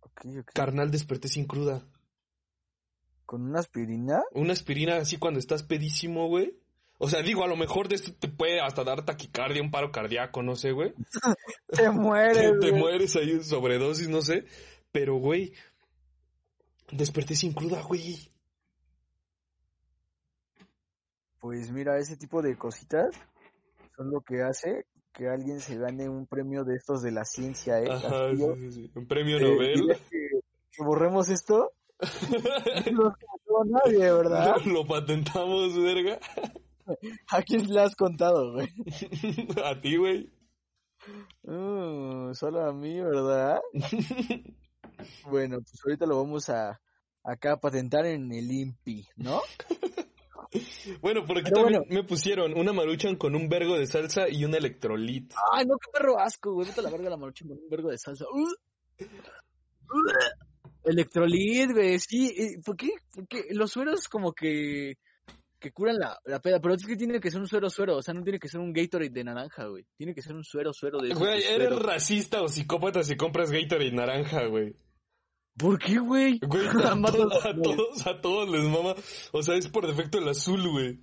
[0.00, 0.50] Ok, ok.
[0.52, 1.86] Carnal, desperté sin cruda.
[3.26, 4.22] ¿Con una aspirina?
[4.32, 6.58] Una aspirina así cuando estás pedísimo, güey.
[6.98, 9.90] O sea, digo, a lo mejor de esto te puede hasta dar taquicardia, un paro
[9.90, 10.92] cardíaco, no sé, güey.
[11.68, 12.80] Te Te, mueres, te güey.
[12.80, 14.44] mueres ahí en sobredosis, no sé.
[14.92, 15.52] Pero, güey,
[16.92, 18.30] desperté sin cruda, güey.
[21.40, 23.14] Pues mira, ese tipo de cositas
[23.96, 27.78] son lo que hace que alguien se gane un premio de estos de la ciencia,
[27.80, 27.88] ¿eh?
[27.90, 28.90] Ajá, sí, sí, sí.
[28.96, 29.74] Un premio Eh, Nobel.
[29.80, 30.28] ¿dirías que,
[30.72, 31.70] que borremos esto?
[32.92, 34.56] No lo contó nadie, ¿verdad?
[34.64, 36.18] lo patentamos, verga.
[37.30, 38.68] ¿A quién le has contado, güey?
[39.64, 40.30] a ti, güey.
[41.42, 43.60] Mm, solo a mí, ¿verdad?
[45.28, 46.80] Bueno, pues ahorita lo vamos a
[47.24, 49.42] acá a patentar en el INPI, ¿no?
[51.00, 52.02] Bueno, por aquí Pero también bueno.
[52.02, 55.34] me pusieron una maruchan con un vergo de salsa y un electrolit.
[55.52, 56.68] Ay, no, qué perro asco, güey.
[56.68, 58.24] Vete a la verga la marucha con un vergo de salsa.
[58.32, 58.52] Uh.
[59.00, 60.12] Uh.
[60.84, 62.32] Electrolit, güey, sí.
[62.38, 62.90] eh, ¿Por qué?
[63.12, 64.94] Porque los sueros como que
[65.64, 68.02] que curan la, la peda, pero es que tiene que ser un suero suero, o
[68.02, 69.86] sea, no tiene que ser un Gatorade de naranja, güey.
[69.96, 71.78] Tiene que ser un suero suero de Güey, eres suero.
[71.80, 74.76] racista o psicópata si compras Gatorade naranja, güey.
[75.56, 76.38] ¿Por qué, güey?
[76.40, 77.76] Güey, a, Matas to- a todos.
[77.76, 78.94] todos, a todos les mama.
[79.32, 80.98] O sea, es por defecto el azul, güey.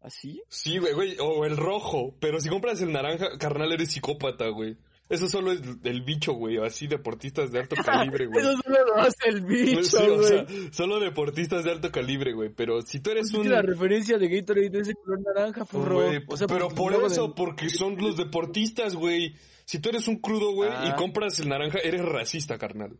[0.00, 0.42] ¿Así?
[0.48, 2.16] Sí, güey, güey, o el rojo.
[2.20, 4.76] Pero si compras el naranja, carnal, eres psicópata, güey.
[5.12, 6.56] Eso solo es el bicho, güey.
[6.58, 8.40] Así, deportistas de alto calibre, güey.
[8.40, 10.28] Eso solo lo hace el bicho, Sí, o güey.
[10.28, 12.48] sea, solo deportistas de alto calibre, güey.
[12.48, 13.50] Pero si tú eres Es un...
[13.50, 15.94] la referencia de Gatorade es de color naranja, furro.
[16.06, 19.36] Güey, O sea, pero por eso, porque son los deportistas, güey.
[19.64, 20.96] Si tú eres un crudo, güey, y Ah.
[20.96, 22.98] compras el naranja, eres racista, carnal.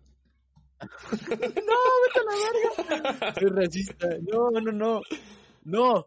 [3.38, 4.08] Soy racista.
[4.30, 5.00] No, no, no.
[5.64, 6.06] No.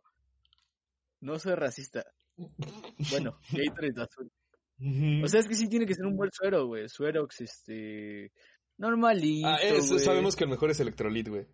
[1.22, 2.06] No soy racista.
[3.10, 4.32] Bueno, Gatorade azul.
[5.24, 6.90] O sea, es que sí tiene que ser un buen suero, güey.
[6.90, 8.32] Suerox, este...
[8.78, 10.00] Normalito, ah, eso, güey.
[10.04, 11.48] sabemos que el mejor es electrolit, güey.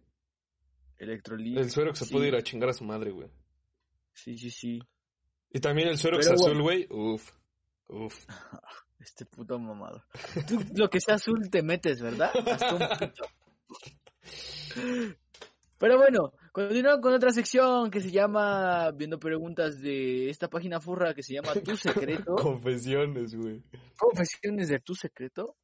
[0.98, 1.58] Electrolit.
[1.58, 2.14] El suero que se sí.
[2.14, 3.30] puede ir a chingar a su madre, güey.
[4.14, 4.80] Sí, sí, sí.
[5.52, 6.88] Y también el suero que es azul, güey.
[6.90, 7.32] Uf.
[7.88, 8.26] Uf.
[9.00, 10.06] Este puto mamado.
[10.48, 12.32] Tú lo que sea azul te metes, ¿verdad?
[12.48, 13.24] Hasta un pito.
[15.80, 21.14] Pero bueno, continuamos con otra sección que se llama Viendo preguntas de esta página furra
[21.14, 22.36] que se llama Tu secreto.
[22.36, 23.64] Confesiones, güey.
[23.98, 25.56] Confesiones de tu secreto.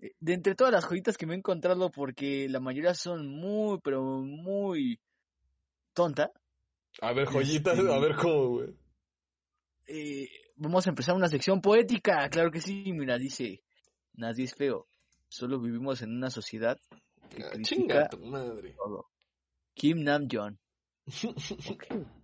[0.00, 3.78] Eh, De entre todas las joyitas que me he encontrado, porque la mayoría son muy,
[3.82, 5.00] pero muy
[5.94, 6.30] tonta,
[7.00, 8.74] A ver, joyitas, Este- a ver cómo, güey.
[9.86, 12.28] eh, vamos a empezar una sección poética.
[12.28, 13.62] Claro que sí, mira, dice,
[14.14, 14.86] nadie es feo,
[15.28, 16.78] solo vivimos en una sociedad
[17.30, 18.74] que Ah, critica Chinga tu madre.
[18.76, 19.06] todo.
[19.74, 20.56] Kim Nam Jong.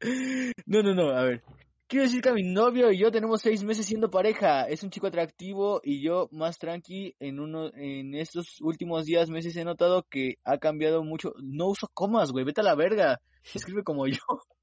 [0.66, 1.42] No, no, no, a ver.
[1.86, 4.62] Quiero decir que mi novio y yo tenemos seis meses siendo pareja.
[4.68, 7.16] Es un chico atractivo y yo más tranqui.
[7.18, 11.34] En uno, en estos últimos días, meses he notado que ha cambiado mucho.
[11.42, 12.44] No uso comas, güey.
[12.44, 13.20] Vete a la verga.
[13.54, 14.20] Escribe como yo.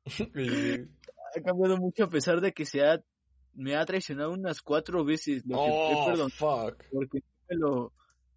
[0.07, 2.99] Ha cambiado mucho a pesar de que se ha,
[3.53, 5.43] me ha traicionado unas cuatro veces.
[5.45, 6.83] Lo que Oh, perdonado fuck.
[6.91, 7.93] porque no me lo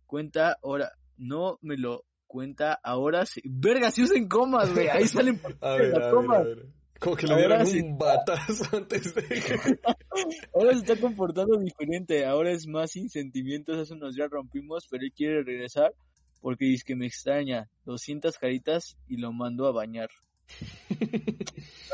[0.07, 0.91] cuenta ahora.
[1.17, 3.27] No me lo cuenta ahora.
[3.27, 3.43] Sí.
[3.45, 4.89] Verga, si usen comas, güey.
[4.89, 6.39] Ahí salen A ver, las a ver, comas.
[6.39, 6.67] a ver.
[7.01, 7.81] Como que le dieron sí.
[7.81, 9.79] un batazo antes de que...
[10.55, 15.03] Ahora se está comportando diferente, ahora es más sin sentimientos, hace unos días rompimos, pero
[15.03, 15.95] él quiere regresar
[16.43, 20.11] porque dice que me extraña, 200 caritas y lo mandó a bañar.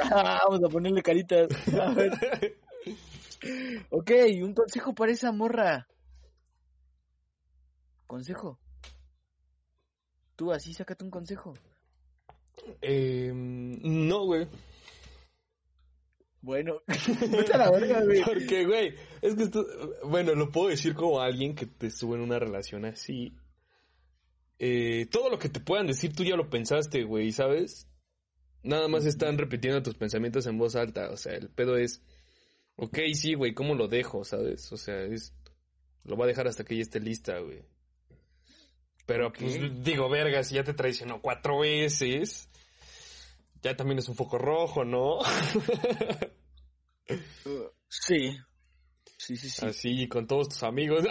[0.03, 1.49] Ah, Vamos a ponerle caritas.
[1.73, 2.59] A ver.
[3.91, 4.11] Ok,
[4.43, 5.87] un consejo para esa morra.
[8.07, 8.59] Consejo.
[10.37, 11.55] Tú así, sácate un consejo.
[12.83, 14.47] Eh, no, güey.
[16.43, 16.83] Bueno,
[17.31, 18.23] vete a la verga, güey.
[18.23, 19.67] Porque, güey, es que esto,
[20.05, 23.35] bueno, lo puedo decir como alguien que te estuvo en una relación así.
[24.59, 27.89] Eh, todo lo que te puedan decir tú ya lo pensaste, güey, ¿sabes?
[28.63, 31.11] Nada más están repitiendo tus pensamientos en voz alta.
[31.11, 32.03] O sea, el pedo es,
[32.77, 34.71] ok, sí, güey, ¿cómo lo dejo, sabes?
[34.73, 35.35] O sea, es,
[36.05, 37.63] lo va a dejar hasta que ella esté lista, güey.
[39.07, 42.49] Pero, pues, digo, verga, si ya te traicionó cuatro veces,
[43.63, 45.19] ya también es un foco rojo, ¿no?
[47.89, 48.37] Sí.
[49.17, 49.65] Sí, sí, sí.
[49.65, 51.05] Así, con todos tus amigos.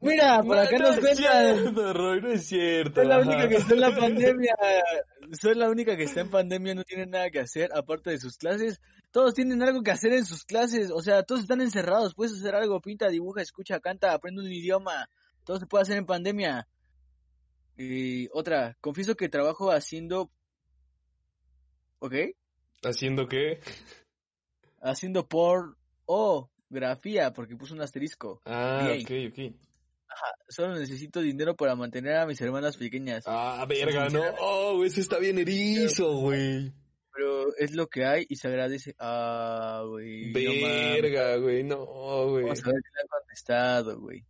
[0.00, 1.56] Mira, por acá no nos es cuentan.
[1.56, 3.00] cierto, Roy, no es cierto.
[3.00, 3.28] Soy la ajá.
[3.28, 4.54] única que está en la pandemia.
[5.32, 8.36] Soy la única que está en pandemia, no tiene nada que hacer aparte de sus
[8.36, 8.80] clases.
[9.10, 10.90] Todos tienen algo que hacer en sus clases.
[10.90, 12.14] O sea, todos están encerrados.
[12.14, 15.08] Puedes hacer algo, pinta, dibuja, escucha, canta, aprende un idioma.
[15.44, 16.66] Todo se puede hacer en pandemia.
[17.76, 20.30] Y otra, confieso que trabajo haciendo.
[22.00, 22.14] ¿Ok?
[22.82, 23.60] ¿Haciendo qué?
[24.80, 25.76] Haciendo por.
[26.06, 28.40] Oh, grafía, porque puso un asterisco.
[28.46, 29.28] Ah, Bien.
[29.28, 29.69] ok, ok.
[30.48, 33.24] Solo necesito dinero para mantener a mis hermanas pequeñas.
[33.26, 34.22] Ah, verga, no.
[34.40, 36.72] Oh, eso está bien erizo, güey.
[37.12, 38.94] Pero es lo que hay y se agradece.
[38.98, 40.32] Ah, güey.
[40.32, 42.44] Verga, güey, no, güey.
[42.44, 44.24] Vamos a ver qué le han contestado, güey.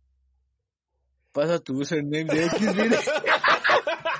[1.31, 2.59] Pasa tu username de X.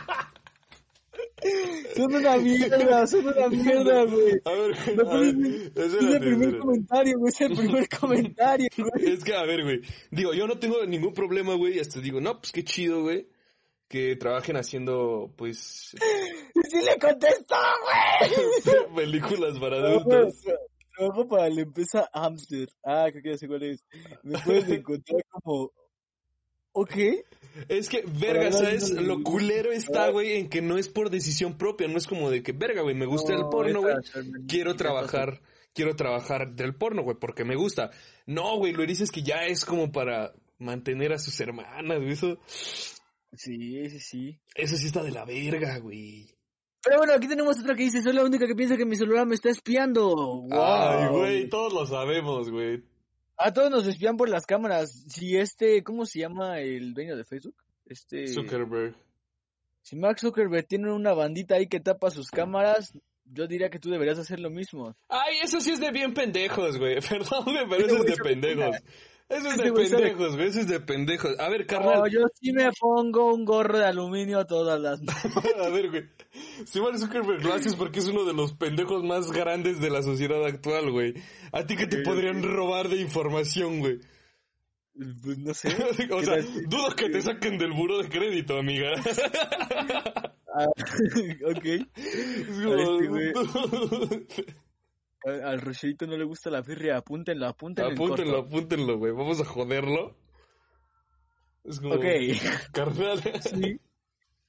[1.95, 4.41] Son una mierda, son una mierda, güey.
[4.45, 7.29] A ver, No puedes- Es el primer comentario, güey.
[7.33, 9.13] Es el primer comentario, güey.
[9.13, 9.81] Es que, a ver, güey.
[10.11, 11.79] Digo, yo no tengo ningún problema, güey.
[11.79, 13.27] Hasta digo, no, pues qué chido, güey.
[13.87, 15.93] Que trabajen haciendo, pues,
[16.55, 18.95] Y sí le contestó, güey.
[18.95, 20.35] películas para adultos.
[20.95, 22.69] Trabajo para la empresa Hamster.
[22.85, 23.83] Ah, creo que ya sé cuál es.
[24.23, 25.71] Me puedes encontrar como.
[26.73, 26.95] ¿Ok?
[27.67, 28.91] Es que, verga, ¿sabes?
[28.91, 31.87] Lo culero está, güey, en que no es por decisión propia.
[31.87, 33.95] No es como de que, verga, güey, me gusta el porno, güey.
[34.47, 35.41] Quiero trabajar,
[35.73, 37.91] quiero trabajar del porno, güey, porque me gusta.
[38.25, 42.11] No, güey, lo dices que ya es como para mantener a sus hermanas, güey.
[42.11, 42.39] Eso,
[43.33, 44.39] Sí, sí, sí.
[44.55, 46.29] eso sí está de la verga, güey.
[46.83, 49.25] Pero bueno, aquí tenemos otra que dice, soy la única que piensa que mi celular
[49.27, 50.09] me está espiando.
[50.13, 50.49] Wow.
[50.51, 52.83] Ay, güey, todos lo sabemos, güey.
[53.43, 55.03] A todos nos espían por las cámaras.
[55.07, 57.55] Si este, ¿cómo se llama el dueño de Facebook?
[57.85, 58.27] Este...
[58.27, 58.95] Zuckerberg.
[59.81, 62.93] Si Mark Zuckerberg tiene una bandita ahí que tapa sus cámaras,
[63.25, 64.95] yo diría que tú deberías hacer lo mismo.
[65.09, 66.99] Ay, eso sí es de bien pendejos, güey.
[67.09, 68.75] Perdón, eso es de pendejos.
[69.31, 70.47] Eso es de pendejos, güey.
[70.49, 71.39] Eso es de pendejos.
[71.39, 72.11] A ver, No, carnal.
[72.11, 75.01] yo sí me pongo un gorro de aluminio todas las
[75.63, 76.03] A ver, güey.
[76.65, 80.01] Si Mark Zuckerberg lo haces porque es uno de los pendejos más grandes de la
[80.03, 81.13] sociedad actual, güey.
[81.51, 83.99] A ti que te podrían robar de información, güey.
[85.23, 85.69] Pues no sé.
[86.11, 88.91] o ¿Qué sea, dudo que te saquen del buro de crédito, amiga.
[90.53, 90.65] Ah,
[91.45, 91.65] ok.
[91.95, 94.09] Es como...
[95.23, 97.91] Al, al Rocherito no le gusta la firria, apúntenlo, apúntenlo.
[97.91, 99.11] en apúntenlo, apúntenlo, güey.
[99.13, 100.15] Vamos a joderlo.
[101.63, 101.95] Es como...
[101.95, 102.03] Ok.
[102.73, 103.21] Carnal.
[103.43, 103.79] Sí.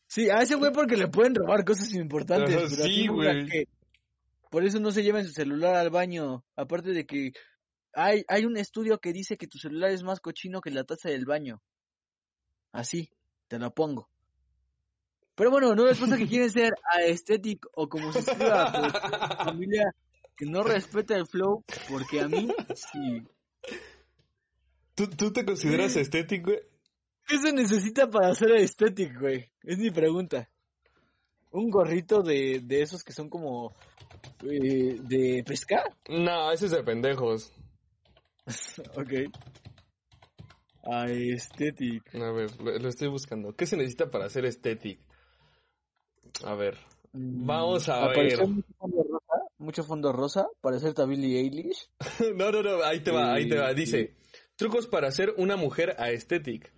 [0.07, 2.55] Sí, a ese güey porque le pueden robar cosas importantes.
[2.57, 3.47] Ajá, pero sí, güey.
[3.49, 3.65] que-
[4.51, 6.45] Por eso no se lleven su celular al baño.
[6.57, 7.33] Aparte de que
[7.95, 11.09] hay, hay un estudio que dice que tu celular es más cochino que la taza
[11.11, 11.63] del baño.
[12.73, 13.11] Así,
[13.49, 14.09] te lo pongo.
[15.35, 18.81] Pero bueno, no les pasa que quieren ser aesthetic o como se escriba tu
[19.45, 19.85] familia
[20.43, 23.23] que no respeta el flow, porque a mí sí.
[24.97, 26.63] ¿Tú, ¿Tú te consideras estético, güey?
[27.29, 29.53] ¿Qué se necesita para ser aesthetic, güey?
[29.63, 30.51] Es mi pregunta.
[31.53, 33.77] Un gorrito de, de esos que son como
[34.43, 35.85] eh, de pescar.
[36.09, 37.53] No, ese es de pendejos.
[38.97, 39.13] ok.
[40.83, 42.15] Aesthetic.
[42.17, 43.55] A ver, lo, lo estoy buscando.
[43.55, 45.05] ¿Qué se necesita para ser estético?
[46.45, 46.77] A ver.
[47.13, 48.65] Mm, Vamos a apareció ver.
[49.63, 51.89] Mucho fondo rosa, mucho fondo rosa, parecer a Billie Eilish.
[52.37, 53.73] No, no, no, ahí te va, ahí te va.
[53.73, 54.15] Dice,
[54.57, 56.73] trucos para ser una mujer aesthetic.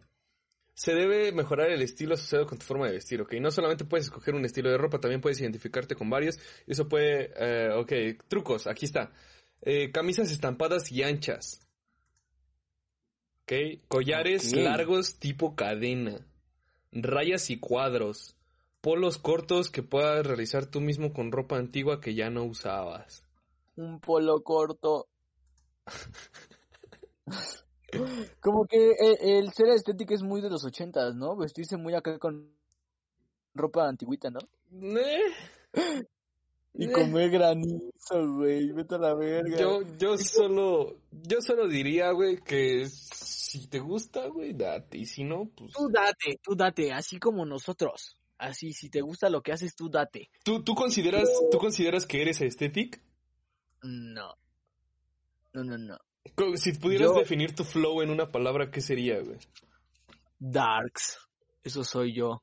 [0.75, 3.35] Se debe mejorar el estilo asociado con tu forma de vestir, ¿ok?
[3.35, 6.38] No solamente puedes escoger un estilo de ropa, también puedes identificarte con varios.
[6.66, 9.12] Eso puede, eh, ok, trucos, aquí está.
[9.62, 11.61] Eh, camisas estampadas y anchas.
[13.45, 13.53] ¿Ok?
[13.89, 16.26] Collares largos tipo cadena.
[16.93, 18.37] Rayas y cuadros.
[18.85, 23.24] Polos cortos que puedas realizar tú mismo con ropa antigua que ya no usabas.
[23.76, 25.09] Un polo corto.
[28.41, 31.35] Como que el, el ser estético es muy de los ochentas, ¿no?
[31.35, 32.55] Vestirse muy acá con
[33.55, 34.41] ropa antigüita, ¿no?
[34.70, 35.32] Eh,
[36.74, 38.70] Y comer granizo, güey.
[38.72, 39.57] Vete a la verga.
[39.57, 44.99] Yo, yo solo, yo solo diría, güey, que si te gusta, güey, date.
[44.99, 45.72] Y si no, pues.
[45.72, 48.18] Tú date, tú date, así como nosotros.
[48.45, 50.30] Así, si te gusta lo que haces, tú date.
[50.45, 52.99] ¿Tú, tú consideras, tú consideras que eres estético?
[53.82, 54.34] No.
[55.53, 55.99] No, no, no.
[56.57, 59.38] Si pudieras Yo- definir tu flow en una palabra, ¿qué sería, güey?
[60.38, 61.18] Darks.
[61.62, 62.42] Eso soy yo.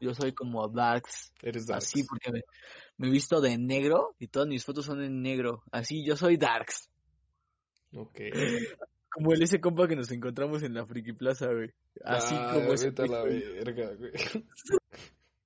[0.00, 1.32] Yo soy como Darks.
[1.42, 1.86] Eres darks.
[1.86, 2.40] Así, porque me,
[2.96, 5.62] me he visto de negro y todas mis fotos son en negro.
[5.70, 6.88] Así, yo soy Darks.
[7.94, 8.18] Ok.
[9.12, 11.72] Como el ese compa que nos encontramos en la Friki Plaza, güey.
[12.04, 12.92] Así Ah, como ese.
[13.08, 14.12] la verga, güey.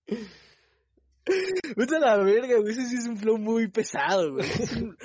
[1.76, 2.72] Vete a la verga, güey.
[2.72, 4.44] Ese sí es un flow muy pesado, güey.
[4.46, 4.96] Es un,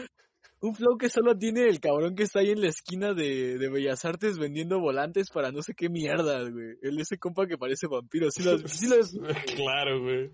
[0.61, 3.69] un flow que solo tiene el cabrón que está ahí en la esquina de, de
[3.69, 6.75] Bellas Artes vendiendo volantes para no sé qué mierda, güey.
[6.81, 8.29] El ese compa que parece vampiro.
[8.31, 9.11] Sí los, sí los-
[9.55, 10.31] claro, güey.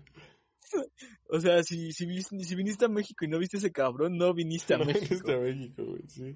[1.30, 4.74] o sea, si, si, si viniste a México y no viste ese cabrón, no viniste
[4.74, 5.06] a No México.
[5.14, 6.34] viniste a México, güey, sí.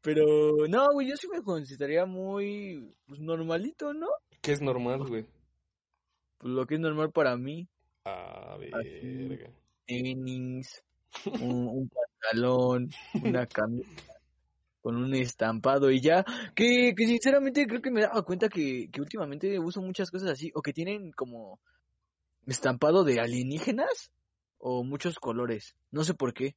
[0.00, 0.24] Pero,
[0.68, 4.06] no, güey, yo sí me consideraría muy pues, normalito, ¿no?
[4.40, 5.26] ¿Qué es normal, güey?
[6.42, 7.68] Lo que es normal para mí.
[8.04, 9.50] A verga.
[9.86, 10.82] tenis,
[11.42, 12.90] un, un pantalón,
[13.22, 14.10] una camisa
[14.80, 16.24] con un estampado y ya,
[16.54, 20.30] que, que sinceramente creo que me he dado cuenta que, que últimamente uso muchas cosas
[20.30, 21.60] así, o que tienen como
[22.46, 24.10] estampado de alienígenas
[24.58, 26.54] o muchos colores, no sé por qué,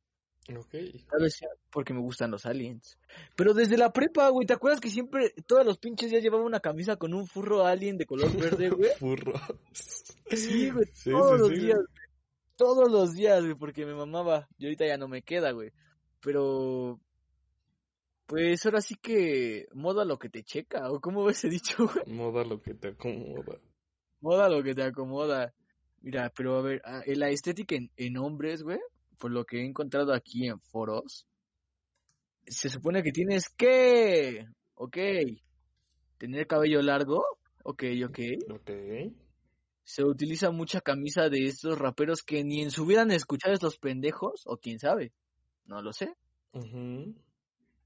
[0.50, 0.72] Ok.
[1.10, 1.40] tal vez
[1.72, 2.98] porque me gustan los aliens.
[3.36, 6.60] Pero desde la prepa, güey, ¿te acuerdas que siempre, todos los pinches días llevaba una
[6.60, 8.92] camisa con un furro alien de color verde, güey?
[9.00, 9.42] Furros.
[10.30, 12.04] Sí, güey, Sí, todos sí, los sí, días, güey.
[12.56, 14.48] Todos los días, güey, porque me mamaba.
[14.58, 15.72] Y ahorita ya no me queda, güey.
[16.20, 17.00] Pero,
[18.28, 22.06] pues ahora sí que moda lo que te checa, o cómo ves ese dicho, güey.
[22.14, 23.60] Moda lo que te acomoda.
[24.22, 25.54] Moda lo que te acomoda.
[26.02, 28.80] Mira, pero a ver, ah, la estética en, en hombres, güey,
[29.18, 31.26] por lo que he encontrado aquí en foros,
[32.46, 34.46] se supone que tienes que,
[34.76, 34.98] ok,
[36.18, 37.24] tener cabello largo,
[37.64, 38.20] ok, ok.
[38.52, 38.70] Ok.
[39.86, 43.78] se utiliza mucha camisa de estos raperos que ni en su vida han escuchado estos
[43.78, 45.12] pendejos, o quién sabe,
[45.66, 46.14] no lo sé.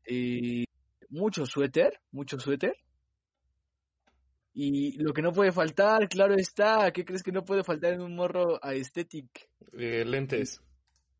[0.05, 0.65] Eh,
[1.09, 2.75] mucho suéter, mucho suéter.
[4.53, 8.01] Y lo que no puede faltar, claro está, ¿qué crees que no puede faltar en
[8.01, 9.49] un morro aesthetic?
[9.77, 10.61] Eh, lentes.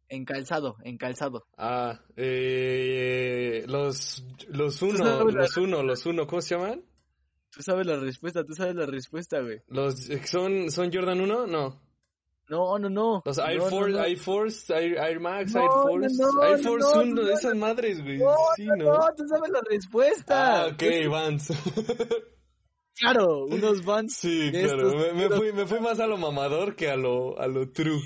[0.10, 1.46] En calzado, en calzado.
[1.58, 6.84] Ah, eh, los, los uno, los uno, los uno, ¿cómo se llaman?
[7.52, 9.62] Tú sabes la respuesta, tú sabes la respuesta, güey.
[9.68, 11.48] Los, ¿son, son Jordan 1?
[11.48, 11.82] No.
[12.50, 13.22] No, no, no.
[13.26, 14.04] Los Air no, Force, no.
[14.06, 17.56] Air Force, Air, Air Max, Air Force, no, Air Force no, 1, no, de esas
[17.56, 18.20] madres, güey.
[18.20, 19.00] No, sí, no, ¿no?
[19.18, 20.64] tú sabes la respuesta.
[20.64, 21.50] Ah, ok, Vans.
[23.00, 24.88] Claro, unos Vans Sí, claro.
[24.88, 27.70] estos Me, me fui, me fui más a lo mamador que a lo, a lo
[27.70, 28.02] true.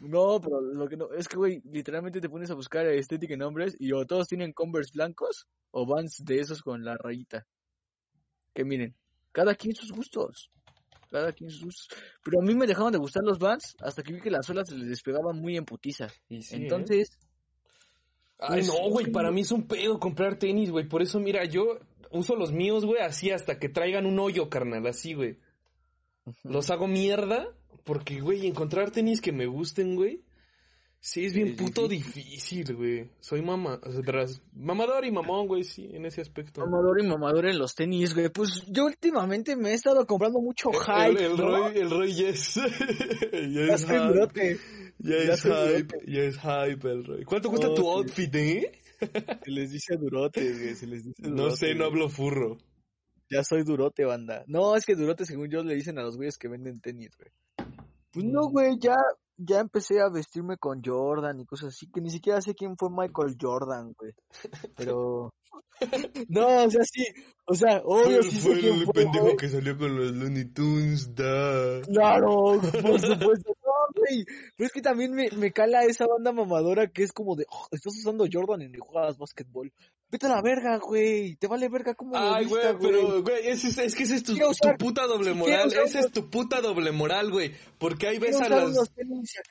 [0.00, 3.42] No, pero lo que no, es que, güey, literalmente te pones a buscar estética en
[3.42, 7.46] hombres y o todos tienen Converse blancos o Vans de esos con la rayita.
[8.54, 8.94] Que miren,
[9.32, 10.50] cada quien sus gustos.
[11.10, 11.88] Cada quien sus gustos.
[12.24, 14.68] Pero a mí me dejaron de gustar los Vans hasta que vi que las suelas
[14.68, 16.08] se les despegaban muy en putiza.
[16.28, 16.58] Y sí, ¿eh?
[16.62, 17.18] Entonces,
[18.38, 20.88] Ay, Pues, no, güey, para mí es un pedo comprar tenis, güey.
[20.88, 24.86] Por eso, mira, yo uso los míos, güey, así hasta que traigan un hoyo, carnal,
[24.86, 25.38] así, güey.
[26.44, 27.48] Los hago mierda
[27.84, 30.22] porque, güey, encontrar tenis que me gusten, güey.
[31.00, 33.08] Sí, es bien Es puto difícil, güey.
[33.20, 36.60] Soy o sea, tras- mamador y mamón, güey, sí, en ese aspecto.
[36.60, 38.28] mamador y mamador en los tenis, güey.
[38.30, 41.46] Pues yo últimamente me he estado comprando mucho El, hype, el ¿no?
[41.46, 44.06] Roy, el Roy ya es, ya es soy hype.
[44.08, 44.58] durote.
[44.98, 47.24] Ya Ya es hype, ya es hype el Roy.
[47.24, 48.72] ¿Cuánto cuesta Oh, tu outfit, eh?
[49.44, 50.74] Se les dice durote, güey.
[50.74, 52.58] Se les dice No sé, no hablo furro.
[53.30, 54.42] Ya soy durote, banda.
[54.48, 57.30] No, es que durote, según yo, le dicen a los güeyes que venden tenis, güey.
[58.12, 58.96] Pues no, güey, ya,
[59.36, 62.88] ya empecé a vestirme con Jordan y cosas así, que ni siquiera sé quién fue
[62.90, 64.12] Michael Jordan, güey.
[64.74, 65.30] Pero...
[66.28, 67.04] No, o sea, sí,
[67.46, 69.36] o sea, obvio Fue, sí fue sé quién el fue, pendejo güey.
[69.36, 71.80] que salió con los Looney Tunes, da.
[71.82, 73.52] Claro, por supuesto.
[73.94, 74.24] No, güey.
[74.56, 77.66] Pero es que también me, me cala esa banda mamadora que es como de, "Oh,
[77.72, 79.72] estás usando Jordan ni juegas básquetbol.
[80.10, 81.36] Vete a la verga, güey.
[81.36, 84.32] Te vale verga como Ay, güey, pero, güey, es, es, es que ese es tu,
[84.32, 85.66] Quiero tu usar- puta doble moral.
[85.68, 87.52] usar Esa es tu puta doble moral, güey.
[87.76, 88.90] Porque ahí ves a usar las.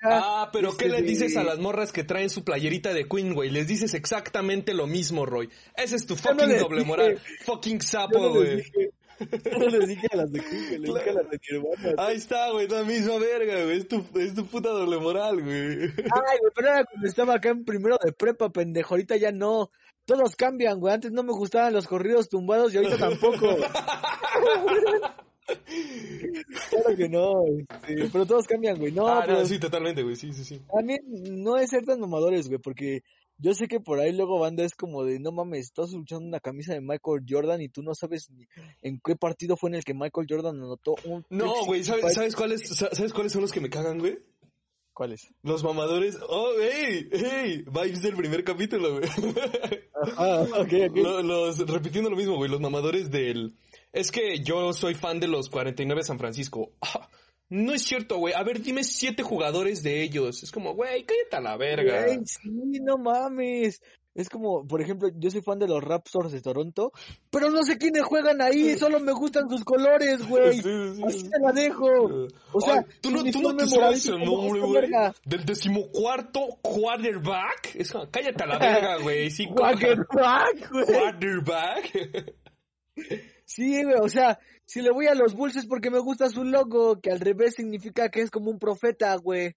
[0.01, 3.07] Ah, pero ¿qué este, le de- dices a las morras que traen su playerita de
[3.07, 3.51] Queen, güey?
[3.51, 5.47] Les dices exactamente lo mismo, Roy.
[5.75, 6.87] Ese es tu no fucking les doble dije.
[6.87, 7.21] moral.
[7.45, 8.63] Fucking sapo, no güey.
[9.59, 11.95] no les dije a las de Queen, les dije a las de Nirvana.
[11.97, 13.77] Ahí está, güey, la misma verga, güey.
[13.77, 15.83] Es tu, es tu puta doble moral, güey.
[15.83, 18.93] Ay, güey, pero era cuando estaba acá en primero de prepa, pendejo.
[18.93, 19.71] Ahorita ya no.
[20.05, 20.93] Todos cambian, güey.
[20.93, 23.57] Antes no me gustaban los corridos tumbados y ahorita tampoco.
[26.69, 27.43] claro que no,
[27.87, 28.91] este, pero todos cambian, güey.
[28.91, 30.61] No, ah, pero no, sí, totalmente, güey, sí, sí, sí.
[30.71, 30.99] también
[31.43, 33.03] no es ser tan mamadores, güey, porque
[33.37, 36.39] yo sé que por ahí luego banda es como de, no mames, estás luchando una
[36.39, 38.45] camisa de Michael Jordan y tú no sabes ni
[38.81, 41.25] en qué partido fue en el que Michael Jordan anotó un...
[41.29, 44.17] No, güey, ¿sabes, ¿sabes cuáles, sa- ¿sabes cuáles son los que me cagan, güey?
[44.93, 45.31] ¿Cuál es?
[45.43, 46.17] Los mamadores.
[46.27, 49.07] Oh, hey, hey, vibes del primer capítulo, güey.
[50.17, 50.97] Ah, ok, ok.
[51.23, 53.55] Los, repitiendo lo mismo, güey, los mamadores del...
[53.93, 56.71] Es que yo soy fan de los 49 San Francisco.
[56.81, 57.07] Ah,
[57.49, 58.33] no es cierto, güey.
[58.33, 60.43] A ver, dime siete jugadores de ellos.
[60.43, 62.03] Es como, güey, cállate a la verga.
[62.05, 62.49] Güey, sí,
[62.81, 63.81] no mames.
[64.17, 66.91] Es como, por ejemplo, yo soy fan de los Raptors de Toronto,
[67.29, 70.53] pero no sé quiénes juegan ahí, solo me gustan sus colores, güey.
[70.55, 71.03] Sí, sí, sí.
[71.05, 71.87] Así te la dejo.
[72.51, 74.89] O sea, Ay, ¿tú no, tú no te sabes el nombre, güey?
[75.23, 77.75] Del decimocuarto quarterback.
[77.75, 79.29] Es como, cállate a la verga, güey.
[79.29, 80.85] Sí, Quarterback, güey.
[80.85, 82.33] quarterback.
[83.45, 86.43] Sí, güey, o sea, si le voy a los Bulls es porque me gusta su
[86.43, 89.55] logo, que al revés significa que es como un profeta, güey.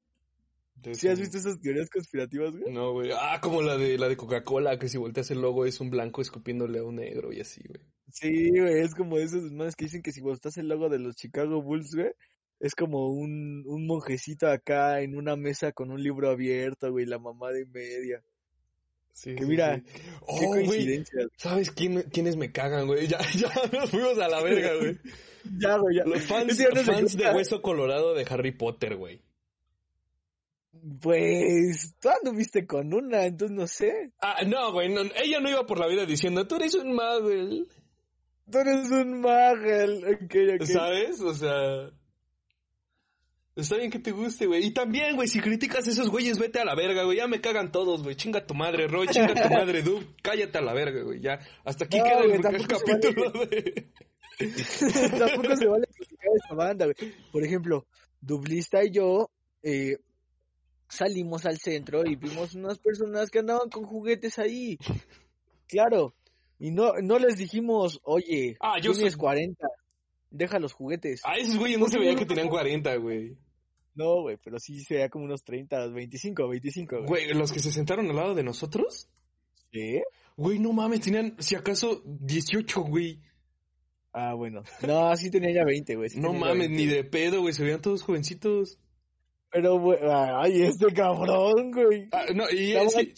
[0.92, 2.72] ¿Sí has visto esas teorías conspirativas, güey?
[2.72, 3.10] No, güey.
[3.12, 6.22] Ah, como la de la de Coca-Cola, que si volteas el logo es un blanco
[6.22, 7.80] escupiéndole a un negro y así, güey.
[8.12, 11.16] Sí, güey, es como esos manes que dicen que si estás el logo de los
[11.16, 12.12] Chicago Bulls, güey,
[12.60, 17.18] es como un, un monjecito acá en una mesa con un libro abierto, güey, la
[17.18, 18.22] mamá de media.
[19.12, 19.82] Sí, Que mira, sí.
[19.92, 20.66] Qué Oh, güey.
[20.66, 21.26] coincidencia.
[21.36, 23.06] ¿Sabes quién, quiénes me cagan, güey?
[23.08, 24.98] Ya, ya nos fuimos a la verga, güey.
[25.58, 26.04] Ya, güey, ya.
[26.04, 27.30] Los fans, se fans de.
[27.30, 29.22] Hueso Colorado de Harry Potter, güey.
[31.00, 34.12] Pues, tú anduviste con una, entonces no sé.
[34.20, 34.88] Ah, no, güey.
[34.88, 37.66] no, ella no iba por la vida diciendo, tú eres un Marvel.
[38.50, 40.04] Tú eres un magel.
[40.04, 40.66] Ok, ok.
[40.66, 41.20] ¿Sabes?
[41.20, 41.90] O sea...
[43.60, 44.64] Está bien que te guste, güey.
[44.66, 47.18] Y también, güey, si criticas a esos güeyes, vete a la verga, güey.
[47.18, 48.16] Ya me cagan todos, güey.
[48.16, 49.06] Chinga tu madre, Roy.
[49.08, 50.04] Chinga tu madre, Dub.
[50.22, 51.20] Cállate a la verga, güey.
[51.20, 51.38] Ya.
[51.64, 53.90] Hasta aquí No, queda el, el capítulo de...
[55.18, 57.12] Tampoco se vale criticar a esta banda, güey.
[57.32, 57.86] Por ejemplo,
[58.20, 59.30] Dublista y yo
[59.62, 59.98] eh,
[60.88, 64.78] salimos al centro y vimos unas personas que andaban con juguetes ahí.
[65.68, 66.14] Claro.
[66.58, 69.66] Y no, no les dijimos, oye, Ah, yo tienes soy- 40,
[70.30, 71.20] deja los juguetes.
[71.24, 73.36] A esos güeyes no se veía que tenían 40, güey.
[74.00, 77.06] No, güey, pero sí se veía como unos 30, 25, 25, güey.
[77.06, 79.10] Güey, los que se sentaron al lado de nosotros.
[79.70, 80.00] ¿Sí?
[80.38, 83.20] Güey, no mames, tenían, si acaso, 18, güey.
[84.14, 84.62] Ah, bueno.
[84.86, 86.08] No, sí tenía ya 20, güey.
[86.08, 87.52] sí No mames, 20, ni de pedo, güey.
[87.52, 88.78] Se veían todos jovencitos.
[89.52, 92.08] Pero, güey, ay, este cabrón, güey.
[92.12, 93.12] Ah, no, y es que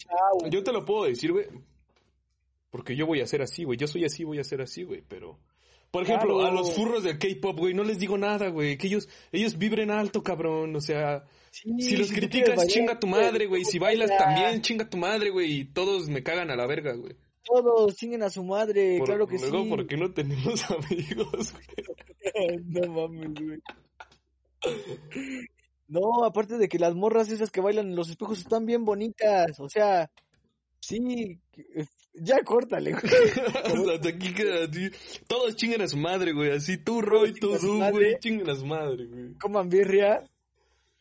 [0.49, 1.45] yo te lo puedo decir, güey.
[2.71, 3.77] Porque yo voy a ser así, güey.
[3.77, 5.01] Yo soy así, voy a ser así, güey.
[5.07, 5.39] Pero,
[5.93, 6.49] por ejemplo, Claro.
[6.49, 8.79] a los furros del K-pop, güey, no les digo nada, güey.
[8.79, 10.75] Que ellos, ellos vibren alto, cabrón.
[10.75, 13.63] O sea, Sí, si los criticas, bailar, chinga tu madre, güey.
[13.63, 14.25] Si bailas baila.
[14.25, 15.51] también, chinga tu madre, güey.
[15.59, 17.15] Y todos me cagan a la verga, güey.
[17.43, 19.69] Todos chinguen a su madre, Por- claro que luego, sí.
[19.69, 22.59] porque no tenemos amigos, güey.
[22.65, 23.59] no mames, güey.
[25.87, 29.59] No, aparte de que las morras esas que bailan en los espejos están bien bonitas,
[29.59, 30.09] o sea,
[30.79, 33.03] sí, que- ya córtale, güey.
[33.81, 34.89] O sea, hasta aquí queda así.
[35.27, 36.51] Todos chingan a su madre, güey.
[36.51, 37.91] Así tú, Roy, tú, madre.
[37.91, 38.19] güey.
[38.19, 39.33] Chingan a su madre, güey.
[39.35, 40.23] Coman birria,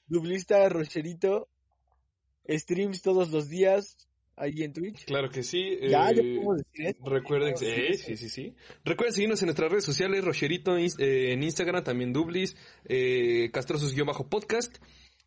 [0.07, 1.49] dublista, rocherito,
[2.49, 3.97] streams todos los días,
[4.37, 5.05] ahí en Twitch.
[5.05, 5.79] Claro que sí.
[5.83, 7.05] Ya, ya eh, podemos decir eso.
[7.05, 8.55] Recuerden, Sí, eh, sí, sí, sí.
[8.85, 12.57] Recuerden seguirnos en nuestras redes sociales, Rocherito eh, en Instagram, también Dublis,
[12.87, 14.79] eh, Castrosos-podcast.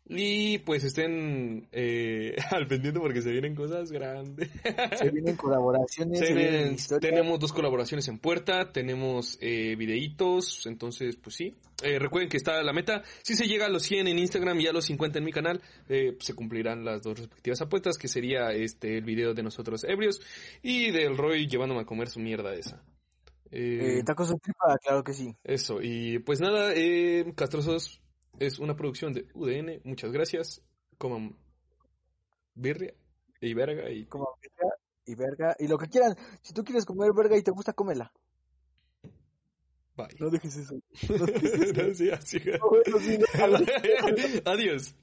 [0.08, 4.48] Y pues estén eh, al pendiente porque se vienen cosas grandes.
[4.94, 7.00] Se vienen colaboraciones, se, Se vienen historias.
[7.00, 11.56] tenemos dos colaboraciones en puerta, tenemos eh, videitos, entonces pues sí.
[11.82, 14.66] Eh, recuerden que está la meta, si se llega a los 100 en Instagram y
[14.68, 18.52] a los 50 en mi canal, eh, se cumplirán las dos respectivas apuestas, que sería
[18.52, 20.20] este el video de nosotros ebrios
[20.62, 22.80] y del Roy llevándome a comer su mierda esa.
[23.50, 25.34] Eh, Eh, tacos de tripa, claro que sí.
[25.44, 28.00] eso, y pues nada, eh, Castrosos
[28.38, 30.62] es una producción de UDN, muchas gracias,
[30.98, 31.36] coman
[32.54, 32.94] birria
[33.40, 34.74] y verga y Coman birria
[35.06, 36.16] y verga, y lo que quieran.
[36.42, 38.12] Si tú quieres comer verga y te gusta, cómela.
[39.96, 40.08] bye.
[40.18, 40.74] No dejes eso.
[41.08, 42.38] No, sí, así.
[42.38, 43.26] No, eso sí, no.
[44.50, 44.94] Adiós.